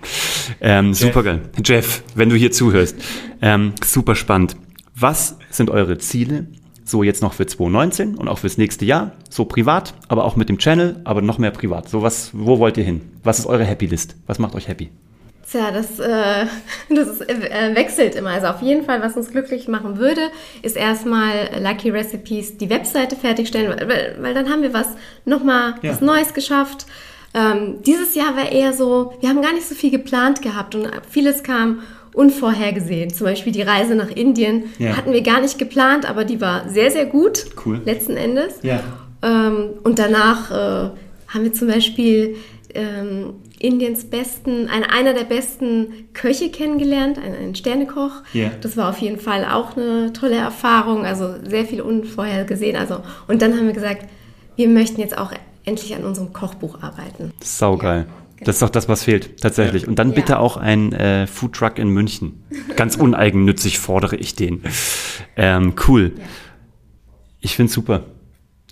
Ähm, 0.60 0.92
super 0.92 1.22
geil. 1.22 1.42
Jeff, 1.64 2.02
wenn 2.14 2.28
du 2.28 2.36
hier 2.36 2.50
zuhörst. 2.50 2.96
Ähm, 3.40 3.74
super 3.84 4.16
spannend. 4.16 4.56
Was 4.96 5.36
sind 5.50 5.70
eure 5.70 5.98
Ziele? 5.98 6.48
So 6.84 7.04
jetzt 7.04 7.22
noch 7.22 7.34
für 7.34 7.46
2019 7.46 8.16
und 8.16 8.26
auch 8.26 8.38
fürs 8.38 8.58
nächste 8.58 8.84
Jahr. 8.84 9.12
So 9.28 9.44
privat, 9.44 9.94
aber 10.08 10.24
auch 10.24 10.34
mit 10.34 10.48
dem 10.48 10.58
Channel, 10.58 11.00
aber 11.04 11.22
noch 11.22 11.38
mehr 11.38 11.52
privat. 11.52 11.88
So 11.88 12.02
was, 12.02 12.30
wo 12.32 12.58
wollt 12.58 12.76
ihr 12.76 12.84
hin? 12.84 13.02
Was 13.22 13.38
ist 13.38 13.46
eure 13.46 13.64
Happy 13.64 13.86
List? 13.86 14.16
Was 14.26 14.40
macht 14.40 14.56
euch 14.56 14.66
happy? 14.66 14.90
Tja, 15.48 15.70
das, 15.70 16.00
äh, 16.00 16.46
das 16.94 17.08
ist, 17.08 17.28
äh, 17.28 17.74
wechselt 17.74 18.16
immer. 18.16 18.30
Also 18.30 18.48
auf 18.48 18.62
jeden 18.62 18.84
Fall, 18.84 19.00
was 19.02 19.16
uns 19.16 19.30
glücklich 19.30 19.68
machen 19.68 19.98
würde, 19.98 20.20
ist 20.62 20.76
erstmal 20.76 21.50
Lucky 21.60 21.90
Recipes 21.90 22.58
die 22.58 22.68
Webseite 22.70 23.14
fertigstellen, 23.14 23.76
weil, 23.88 24.16
weil 24.20 24.34
dann 24.34 24.48
haben 24.48 24.62
wir 24.62 24.74
was 24.74 24.88
nochmal 25.24 25.74
ja. 25.82 25.92
was 25.92 26.00
Neues 26.00 26.34
geschafft. 26.34 26.86
Ähm, 27.32 27.82
dieses 27.86 28.14
Jahr 28.14 28.36
war 28.36 28.50
eher 28.50 28.72
so, 28.72 29.12
wir 29.20 29.28
haben 29.28 29.42
gar 29.42 29.52
nicht 29.52 29.68
so 29.68 29.74
viel 29.74 29.90
geplant 29.90 30.42
gehabt 30.42 30.74
und 30.74 30.88
vieles 31.08 31.42
kam 31.42 31.80
unvorhergesehen. 32.12 33.12
Zum 33.12 33.26
Beispiel 33.26 33.52
die 33.52 33.62
Reise 33.62 33.94
nach 33.94 34.10
Indien 34.10 34.64
ja. 34.78 34.96
hatten 34.96 35.12
wir 35.12 35.22
gar 35.22 35.40
nicht 35.40 35.58
geplant, 35.58 36.08
aber 36.08 36.24
die 36.24 36.40
war 36.40 36.68
sehr, 36.68 36.90
sehr 36.90 37.06
gut. 37.06 37.46
Cool. 37.64 37.80
Letzten 37.84 38.16
Endes. 38.16 38.54
Ja. 38.62 38.80
Ähm, 39.22 39.70
und 39.84 39.98
danach 39.98 40.50
äh, 40.50 40.90
haben 41.28 41.44
wir 41.44 41.52
zum 41.52 41.68
Beispiel 41.68 42.36
ähm, 42.74 43.34
Indiens 43.60 44.04
besten, 44.04 44.68
ein, 44.68 44.84
einer 44.84 45.12
der 45.12 45.24
besten 45.24 46.08
Köche 46.14 46.50
kennengelernt, 46.50 47.18
einen, 47.18 47.34
einen 47.34 47.54
Sternekoch. 47.54 48.22
Yeah. 48.34 48.52
Das 48.60 48.76
war 48.76 48.88
auf 48.88 48.98
jeden 48.98 49.20
Fall 49.20 49.44
auch 49.44 49.76
eine 49.76 50.12
tolle 50.12 50.36
Erfahrung, 50.36 51.04
also 51.04 51.34
sehr 51.46 51.64
viel 51.64 51.80
unvorhergesehen. 51.80 52.76
Also, 52.76 53.02
und 53.28 53.42
dann 53.42 53.56
haben 53.56 53.66
wir 53.66 53.74
gesagt, 53.74 54.06
wir 54.56 54.68
möchten 54.68 55.00
jetzt 55.00 55.16
auch 55.16 55.32
endlich 55.70 55.94
an 55.94 56.04
unserem 56.04 56.32
Kochbuch 56.32 56.82
arbeiten. 56.82 57.32
Saugeil. 57.40 58.06
Ja. 58.38 58.44
Das 58.44 58.56
ist 58.56 58.62
doch 58.62 58.70
das, 58.70 58.88
was 58.88 59.04
fehlt, 59.04 59.40
tatsächlich. 59.40 59.86
Und 59.86 59.98
dann 59.98 60.12
bitte 60.12 60.32
ja. 60.32 60.38
auch 60.38 60.56
ein 60.56 60.92
äh, 60.92 61.26
Foodtruck 61.26 61.78
in 61.78 61.88
München. 61.90 62.42
Ganz 62.74 62.96
uneigennützig 62.96 63.78
fordere 63.78 64.16
ich 64.16 64.34
den. 64.34 64.62
Ähm, 65.36 65.74
cool. 65.86 66.12
Ja. 66.16 66.24
Ich 67.40 67.56
finde 67.56 67.72
super. 67.72 68.04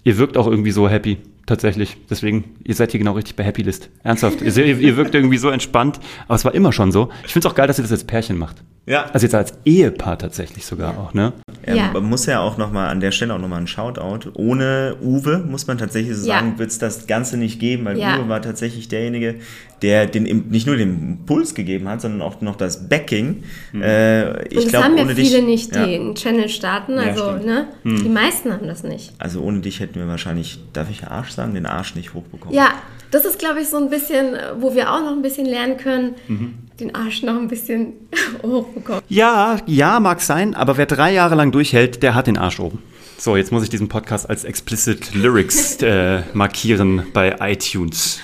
Ihr 0.04 0.18
wirkt 0.18 0.36
auch 0.36 0.46
irgendwie 0.46 0.70
so 0.70 0.88
happy, 0.88 1.18
tatsächlich. 1.48 1.96
Deswegen, 2.08 2.56
ihr 2.64 2.74
seid 2.74 2.92
hier 2.92 2.98
genau 2.98 3.12
richtig 3.12 3.36
bei 3.36 3.44
Happy 3.44 3.62
List. 3.62 3.90
Ernsthaft. 4.04 4.40
ihr, 4.42 4.56
ihr 4.56 4.96
wirkt 4.96 5.14
irgendwie 5.14 5.38
so 5.38 5.50
entspannt. 5.50 5.98
Aber 6.26 6.36
es 6.36 6.44
war 6.44 6.54
immer 6.54 6.72
schon 6.72 6.92
so. 6.92 7.10
Ich 7.24 7.32
finde 7.32 7.48
es 7.48 7.52
auch 7.52 7.56
geil, 7.56 7.66
dass 7.66 7.78
ihr 7.78 7.82
das 7.82 7.92
als 7.92 8.04
Pärchen 8.04 8.38
macht. 8.38 8.62
Ja. 8.86 9.06
Also 9.12 9.26
jetzt 9.26 9.34
als 9.34 9.52
Ehepaar 9.66 10.18
tatsächlich 10.18 10.64
sogar 10.64 10.94
ja. 10.94 10.98
auch, 10.98 11.12
ne? 11.12 11.34
Ja, 11.66 11.74
ja. 11.74 11.92
Man 11.92 12.04
muss 12.04 12.24
ja 12.24 12.40
auch 12.40 12.56
nochmal 12.56 12.88
an 12.88 13.00
der 13.00 13.10
Stelle 13.10 13.34
auch 13.34 13.38
nochmal 13.38 13.60
ein 13.60 13.66
Shoutout. 13.66 14.30
Ohne 14.34 14.96
Uwe, 15.02 15.38
muss 15.38 15.66
man 15.66 15.76
tatsächlich 15.76 16.16
so 16.16 16.24
sagen, 16.24 16.52
ja. 16.52 16.58
wird 16.58 16.70
es 16.70 16.78
das 16.78 17.06
Ganze 17.06 17.36
nicht 17.36 17.60
geben, 17.60 17.84
weil 17.84 17.98
ja. 17.98 18.18
Uwe 18.18 18.30
war 18.30 18.40
tatsächlich 18.40 18.88
derjenige, 18.88 19.36
der 19.82 20.06
den, 20.06 20.48
nicht 20.48 20.66
nur 20.66 20.76
den 20.76 21.18
Impuls 21.18 21.54
gegeben 21.54 21.88
hat, 21.88 22.00
sondern 22.00 22.22
auch 22.22 22.40
noch 22.40 22.56
das 22.56 22.88
Backing. 22.88 23.42
Mhm. 23.72 23.82
Äh, 23.82 24.48
ich 24.48 24.58
Und 24.58 24.74
das 24.74 24.82
haben 24.82 24.98
ja 24.98 25.06
viele 25.06 25.38
dich, 25.38 25.42
nicht, 25.42 25.74
die 25.74 25.78
einen 25.78 26.14
Channel 26.14 26.48
starten. 26.48 26.98
Also, 26.98 27.32
ne? 27.32 27.68
Mhm. 27.84 28.02
Die 28.02 28.08
meisten 28.08 28.52
haben 28.52 28.66
das 28.66 28.82
nicht. 28.82 29.12
Also 29.18 29.40
ohne 29.42 29.60
dich 29.60 29.80
hätten 29.80 29.96
wir 29.96 30.08
wahrscheinlich, 30.08 30.60
darf 30.72 30.90
ich 30.90 31.06
Arsch 31.06 31.30
sagen, 31.30 31.54
den 31.54 31.66
Arsch 31.66 31.94
nicht 31.94 32.14
hochbekommen. 32.14 32.54
Ja, 32.54 32.70
das 33.10 33.24
ist, 33.24 33.38
glaube 33.38 33.60
ich, 33.60 33.68
so 33.68 33.78
ein 33.78 33.90
bisschen, 33.90 34.36
wo 34.60 34.74
wir 34.74 34.92
auch 34.92 35.00
noch 35.00 35.12
ein 35.12 35.22
bisschen 35.22 35.46
lernen 35.46 35.76
können. 35.76 36.14
Mhm 36.28 36.54
den 36.80 36.94
Arsch 36.94 37.22
noch 37.22 37.36
ein 37.36 37.48
bisschen 37.48 37.94
hochbekommen. 38.42 39.02
Ja, 39.08 39.56
ja, 39.66 40.00
mag 40.00 40.20
sein, 40.20 40.54
aber 40.54 40.76
wer 40.76 40.86
drei 40.86 41.12
Jahre 41.12 41.34
lang 41.34 41.52
durchhält, 41.52 42.02
der 42.02 42.14
hat 42.14 42.26
den 42.26 42.38
Arsch 42.38 42.60
oben. 42.60 42.82
So, 43.20 43.34
jetzt 43.34 43.50
muss 43.50 43.64
ich 43.64 43.68
diesen 43.68 43.88
Podcast 43.88 44.30
als 44.30 44.44
explicit 44.44 45.12
Lyrics 45.12 45.76
äh, 45.82 46.22
markieren 46.34 47.02
bei 47.12 47.34
iTunes. 47.40 48.20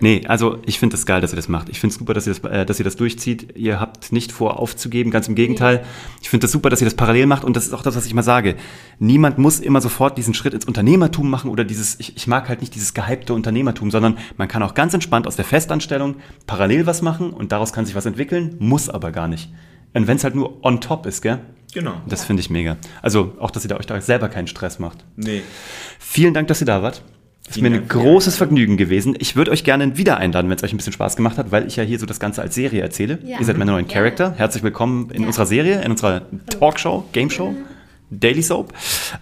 Nee, 0.00 0.22
also 0.26 0.56
ich 0.64 0.78
finde 0.78 0.94
es 0.94 1.02
das 1.02 1.06
geil, 1.06 1.20
dass 1.20 1.34
ihr 1.34 1.36
das 1.36 1.48
macht. 1.48 1.68
Ich 1.68 1.80
finde 1.80 1.92
es 1.92 1.98
super, 1.98 2.14
dass 2.14 2.26
ihr 2.26 2.32
das, 2.32 2.50
äh, 2.50 2.64
dass 2.64 2.78
ihr 2.78 2.84
das 2.84 2.96
durchzieht. 2.96 3.58
Ihr 3.58 3.78
habt 3.78 4.10
nicht 4.10 4.32
vor, 4.32 4.58
aufzugeben, 4.58 5.10
ganz 5.10 5.28
im 5.28 5.34
Gegenteil. 5.34 5.84
Ich 6.22 6.30
finde 6.30 6.46
es 6.46 6.48
das 6.48 6.52
super, 6.52 6.70
dass 6.70 6.80
ihr 6.80 6.86
das 6.86 6.94
parallel 6.94 7.26
macht 7.26 7.44
und 7.44 7.56
das 7.58 7.66
ist 7.66 7.74
auch 7.74 7.82
das, 7.82 7.94
was 7.94 8.06
ich 8.06 8.14
mal 8.14 8.22
sage. 8.22 8.56
Niemand 8.98 9.36
muss 9.36 9.60
immer 9.60 9.82
sofort 9.82 10.16
diesen 10.16 10.32
Schritt 10.32 10.54
ins 10.54 10.64
Unternehmertum 10.64 11.28
machen 11.28 11.50
oder 11.50 11.64
dieses, 11.64 12.00
ich, 12.00 12.16
ich 12.16 12.26
mag 12.26 12.48
halt 12.48 12.62
nicht 12.62 12.74
dieses 12.74 12.94
gehypte 12.94 13.34
Unternehmertum, 13.34 13.90
sondern 13.90 14.16
man 14.38 14.48
kann 14.48 14.62
auch 14.62 14.72
ganz 14.72 14.94
entspannt 14.94 15.26
aus 15.26 15.36
der 15.36 15.44
Festanstellung 15.44 16.16
parallel 16.46 16.86
was 16.86 17.02
machen 17.02 17.34
und 17.34 17.52
daraus 17.52 17.74
kann 17.74 17.84
sich 17.84 17.94
was 17.94 18.06
entwickeln, 18.06 18.56
muss 18.60 18.88
aber 18.88 19.12
gar 19.12 19.28
nicht. 19.28 19.52
Und 19.92 20.06
wenn 20.06 20.16
es 20.16 20.24
halt 20.24 20.34
nur 20.34 20.64
on 20.64 20.80
top 20.80 21.04
ist, 21.04 21.20
gell? 21.20 21.40
Genau. 21.74 22.00
Das 22.08 22.24
finde 22.24 22.40
ich 22.40 22.50
mega. 22.50 22.76
Also 23.02 23.34
auch, 23.40 23.50
dass 23.50 23.64
ihr 23.64 23.68
da 23.68 23.76
euch 23.76 23.86
da 23.86 24.00
selber 24.00 24.28
keinen 24.28 24.46
Stress 24.46 24.78
macht. 24.78 25.04
Nee. 25.16 25.42
Vielen 25.98 26.34
Dank, 26.34 26.48
dass 26.48 26.60
ihr 26.60 26.66
da 26.66 26.82
wart. 26.82 27.02
Es 27.50 27.56
ist 27.56 27.62
mir 27.62 27.70
ein 27.70 27.88
großes 27.88 28.36
Vergnügen 28.36 28.76
gewesen. 28.76 29.16
Ich 29.18 29.34
würde 29.34 29.50
euch 29.50 29.64
gerne 29.64 29.96
wieder 29.96 30.18
einladen, 30.18 30.50
wenn 30.50 30.56
es 30.58 30.62
euch 30.64 30.72
ein 30.74 30.76
bisschen 30.76 30.92
Spaß 30.92 31.16
gemacht 31.16 31.38
hat, 31.38 31.50
weil 31.50 31.66
ich 31.66 31.76
ja 31.76 31.82
hier 31.82 31.98
so 31.98 32.04
das 32.04 32.20
Ganze 32.20 32.42
als 32.42 32.54
Serie 32.54 32.82
erzähle. 32.82 33.18
Ja. 33.24 33.38
Ihr 33.38 33.44
seid 33.46 33.56
meine 33.56 33.70
neuen. 33.72 33.88
Charakter. 33.88 34.34
Herzlich 34.36 34.62
willkommen 34.62 35.10
in 35.10 35.22
Ja. 35.22 35.26
unserer 35.28 35.46
Serie, 35.46 35.80
in 35.82 35.90
unserer 35.90 36.22
Talkshow, 36.50 37.04
Game 37.12 37.30
Show. 37.30 37.54
Daily 38.10 38.42
Soap. 38.42 38.72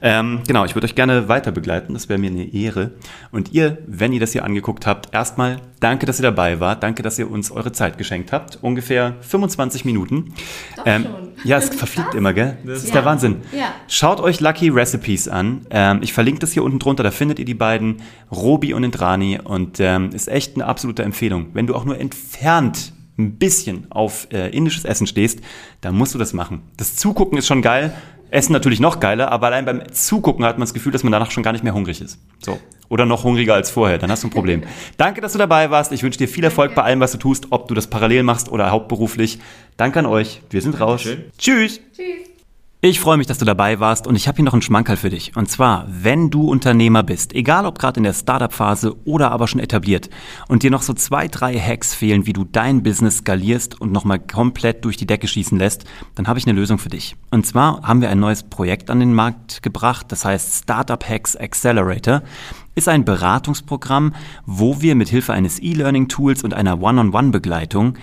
Ähm, 0.02 0.40
genau, 0.46 0.64
ich 0.64 0.74
würde 0.74 0.86
euch 0.86 0.94
gerne 0.94 1.28
weiter 1.28 1.50
begleiten. 1.52 1.94
Das 1.94 2.08
wäre 2.08 2.18
mir 2.18 2.30
eine 2.30 2.52
Ehre. 2.52 2.92
Und 3.32 3.52
ihr, 3.52 3.78
wenn 3.86 4.12
ihr 4.12 4.20
das 4.20 4.32
hier 4.32 4.44
angeguckt 4.44 4.86
habt, 4.86 5.12
erstmal 5.14 5.60
danke, 5.80 6.06
dass 6.06 6.18
ihr 6.20 6.22
dabei 6.24 6.60
wart. 6.60 6.82
Danke, 6.82 7.02
dass 7.02 7.18
ihr 7.18 7.30
uns 7.30 7.50
eure 7.50 7.72
Zeit 7.72 7.98
geschenkt 7.98 8.32
habt. 8.32 8.58
Ungefähr 8.62 9.16
25 9.20 9.84
Minuten. 9.84 10.34
Ähm, 10.84 11.04
Doch 11.04 11.10
schon. 11.18 11.28
Ja, 11.44 11.58
es 11.58 11.68
verfliegt 11.68 12.14
immer, 12.14 12.32
gell? 12.32 12.56
Das 12.64 12.78
ist 12.78 12.88
Ja. 12.88 12.94
der 12.94 13.04
Wahnsinn. 13.04 13.36
Ja. 13.52 13.74
Schaut 13.88 14.20
euch 14.20 14.40
Lucky 14.40 14.68
Recipes 14.68 15.28
an. 15.28 15.66
Ähm, 15.70 15.98
ich 16.02 16.12
verlinke 16.12 16.40
das 16.40 16.52
hier 16.52 16.62
unten 16.62 16.78
drunter, 16.78 17.02
da 17.02 17.10
findet 17.10 17.38
ihr 17.38 17.44
die 17.44 17.54
beiden, 17.54 18.02
Robi 18.30 18.72
und 18.72 18.84
Indrani. 18.84 19.38
Und 19.42 19.80
ähm, 19.80 20.10
ist 20.12 20.28
echt 20.28 20.54
eine 20.54 20.64
absolute 20.66 21.02
Empfehlung. 21.02 21.48
Wenn 21.52 21.66
du 21.66 21.74
auch 21.74 21.84
nur 21.84 21.98
entfernt 21.98 22.92
ein 23.18 23.36
bisschen 23.38 23.86
auf 23.90 24.28
äh, 24.30 24.50
indisches 24.50 24.84
Essen 24.84 25.06
stehst, 25.06 25.40
dann 25.80 25.94
musst 25.94 26.14
du 26.14 26.18
das 26.18 26.32
machen. 26.34 26.62
Das 26.76 26.96
Zugucken 26.96 27.38
ist 27.38 27.46
schon 27.46 27.62
geil. 27.62 27.94
Essen 28.30 28.52
natürlich 28.52 28.80
noch 28.80 29.00
geiler, 29.00 29.30
aber 29.30 29.46
allein 29.46 29.64
beim 29.64 29.92
Zugucken 29.92 30.44
hat 30.44 30.58
man 30.58 30.62
das 30.62 30.74
Gefühl, 30.74 30.92
dass 30.92 31.02
man 31.02 31.12
danach 31.12 31.30
schon 31.30 31.42
gar 31.42 31.52
nicht 31.52 31.64
mehr 31.64 31.74
hungrig 31.74 32.00
ist. 32.00 32.18
So. 32.40 32.58
Oder 32.88 33.06
noch 33.06 33.24
hungriger 33.24 33.54
als 33.54 33.70
vorher, 33.70 33.98
dann 33.98 34.10
hast 34.10 34.22
du 34.22 34.28
ein 34.28 34.30
Problem. 34.30 34.62
Danke, 34.96 35.20
dass 35.20 35.32
du 35.32 35.38
dabei 35.38 35.70
warst. 35.70 35.92
Ich 35.92 36.02
wünsche 36.02 36.18
dir 36.18 36.28
viel 36.28 36.44
Erfolg 36.44 36.74
bei 36.74 36.82
allem, 36.82 37.00
was 37.00 37.12
du 37.12 37.18
tust, 37.18 37.46
ob 37.50 37.68
du 37.68 37.74
das 37.74 37.88
parallel 37.88 38.22
machst 38.22 38.50
oder 38.50 38.70
hauptberuflich. 38.70 39.38
Danke 39.76 39.98
an 39.98 40.06
euch. 40.06 40.42
Wir 40.50 40.62
sind 40.62 40.80
raus. 40.80 41.02
Dankeschön. 41.02 41.32
Tschüss. 41.38 41.80
Tschüss. 41.94 42.35
Ich 42.88 43.00
freue 43.00 43.16
mich, 43.16 43.26
dass 43.26 43.38
du 43.38 43.44
dabei 43.44 43.80
warst 43.80 44.06
und 44.06 44.14
ich 44.14 44.28
habe 44.28 44.36
hier 44.36 44.44
noch 44.44 44.52
einen 44.52 44.62
Schmankerl 44.62 44.96
für 44.96 45.10
dich. 45.10 45.36
Und 45.36 45.50
zwar, 45.50 45.86
wenn 45.88 46.30
du 46.30 46.48
Unternehmer 46.48 47.02
bist, 47.02 47.34
egal 47.34 47.66
ob 47.66 47.80
gerade 47.80 47.98
in 47.98 48.04
der 48.04 48.12
Startup-Phase 48.12 48.94
oder 49.04 49.32
aber 49.32 49.48
schon 49.48 49.60
etabliert 49.60 50.08
und 50.46 50.62
dir 50.62 50.70
noch 50.70 50.82
so 50.82 50.94
zwei, 50.94 51.26
drei 51.26 51.58
Hacks 51.58 51.94
fehlen, 51.94 52.26
wie 52.26 52.32
du 52.32 52.44
dein 52.44 52.84
Business 52.84 53.16
skalierst 53.16 53.80
und 53.80 53.90
nochmal 53.90 54.20
komplett 54.20 54.84
durch 54.84 54.96
die 54.96 55.04
Decke 55.04 55.26
schießen 55.26 55.58
lässt, 55.58 55.84
dann 56.14 56.28
habe 56.28 56.38
ich 56.38 56.46
eine 56.46 56.56
Lösung 56.56 56.78
für 56.78 56.88
dich. 56.88 57.16
Und 57.32 57.44
zwar 57.44 57.82
haben 57.82 58.02
wir 58.02 58.08
ein 58.08 58.20
neues 58.20 58.44
Projekt 58.44 58.88
an 58.88 59.00
den 59.00 59.14
Markt 59.14 59.64
gebracht, 59.64 60.06
das 60.12 60.24
heißt 60.24 60.62
Startup 60.62 61.04
Hacks 61.08 61.34
Accelerator 61.34 62.22
ist 62.76 62.88
ein 62.88 63.06
Beratungsprogramm, 63.06 64.14
wo 64.44 64.82
wir 64.82 64.94
mit 64.96 65.08
Hilfe 65.08 65.32
eines 65.32 65.60
E-Learning-Tools 65.62 66.44
und 66.44 66.52
einer 66.52 66.82
One-on-One-Begleitung 66.82 67.94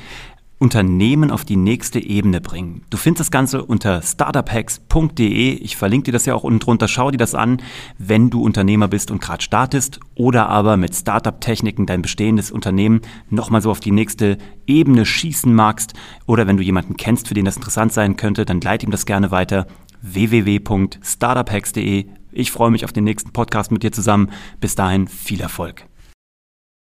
Unternehmen 0.63 1.29
auf 1.29 1.43
die 1.43 1.57
nächste 1.57 1.99
Ebene 1.99 2.39
bringen. 2.39 2.85
Du 2.89 2.95
findest 2.95 3.19
das 3.19 3.31
Ganze 3.31 3.65
unter 3.65 4.01
startuphacks.de. 4.01 5.55
Ich 5.55 5.75
verlinke 5.75 6.05
dir 6.05 6.13
das 6.13 6.25
ja 6.25 6.35
auch 6.35 6.45
unten 6.45 6.61
drunter. 6.61 6.87
Schau 6.87 7.11
dir 7.11 7.17
das 7.17 7.35
an, 7.35 7.61
wenn 7.97 8.29
du 8.29 8.41
Unternehmer 8.41 8.87
bist 8.87 9.11
und 9.11 9.19
gerade 9.19 9.43
startest 9.43 9.99
oder 10.15 10.47
aber 10.47 10.77
mit 10.77 10.95
Startup-Techniken 10.95 11.85
dein 11.85 12.01
bestehendes 12.01 12.49
Unternehmen 12.49 13.01
nochmal 13.29 13.61
so 13.61 13.71
auf 13.71 13.81
die 13.81 13.91
nächste 13.91 14.37
Ebene 14.65 15.05
schießen 15.05 15.53
magst 15.53 15.95
oder 16.27 16.47
wenn 16.47 16.55
du 16.55 16.63
jemanden 16.63 16.95
kennst, 16.95 17.27
für 17.27 17.33
den 17.33 17.43
das 17.43 17.57
interessant 17.57 17.91
sein 17.91 18.15
könnte, 18.15 18.45
dann 18.45 18.61
leite 18.61 18.85
ihm 18.85 18.91
das 18.91 19.05
gerne 19.05 19.31
weiter. 19.31 19.67
www.startuphacks.de. 20.01 22.05
Ich 22.31 22.53
freue 22.53 22.71
mich 22.71 22.85
auf 22.85 22.93
den 22.93 23.03
nächsten 23.03 23.33
Podcast 23.33 23.69
mit 23.69 23.83
dir 23.83 23.91
zusammen. 23.91 24.29
Bis 24.61 24.75
dahin 24.75 25.09
viel 25.09 25.41
Erfolg. 25.41 25.83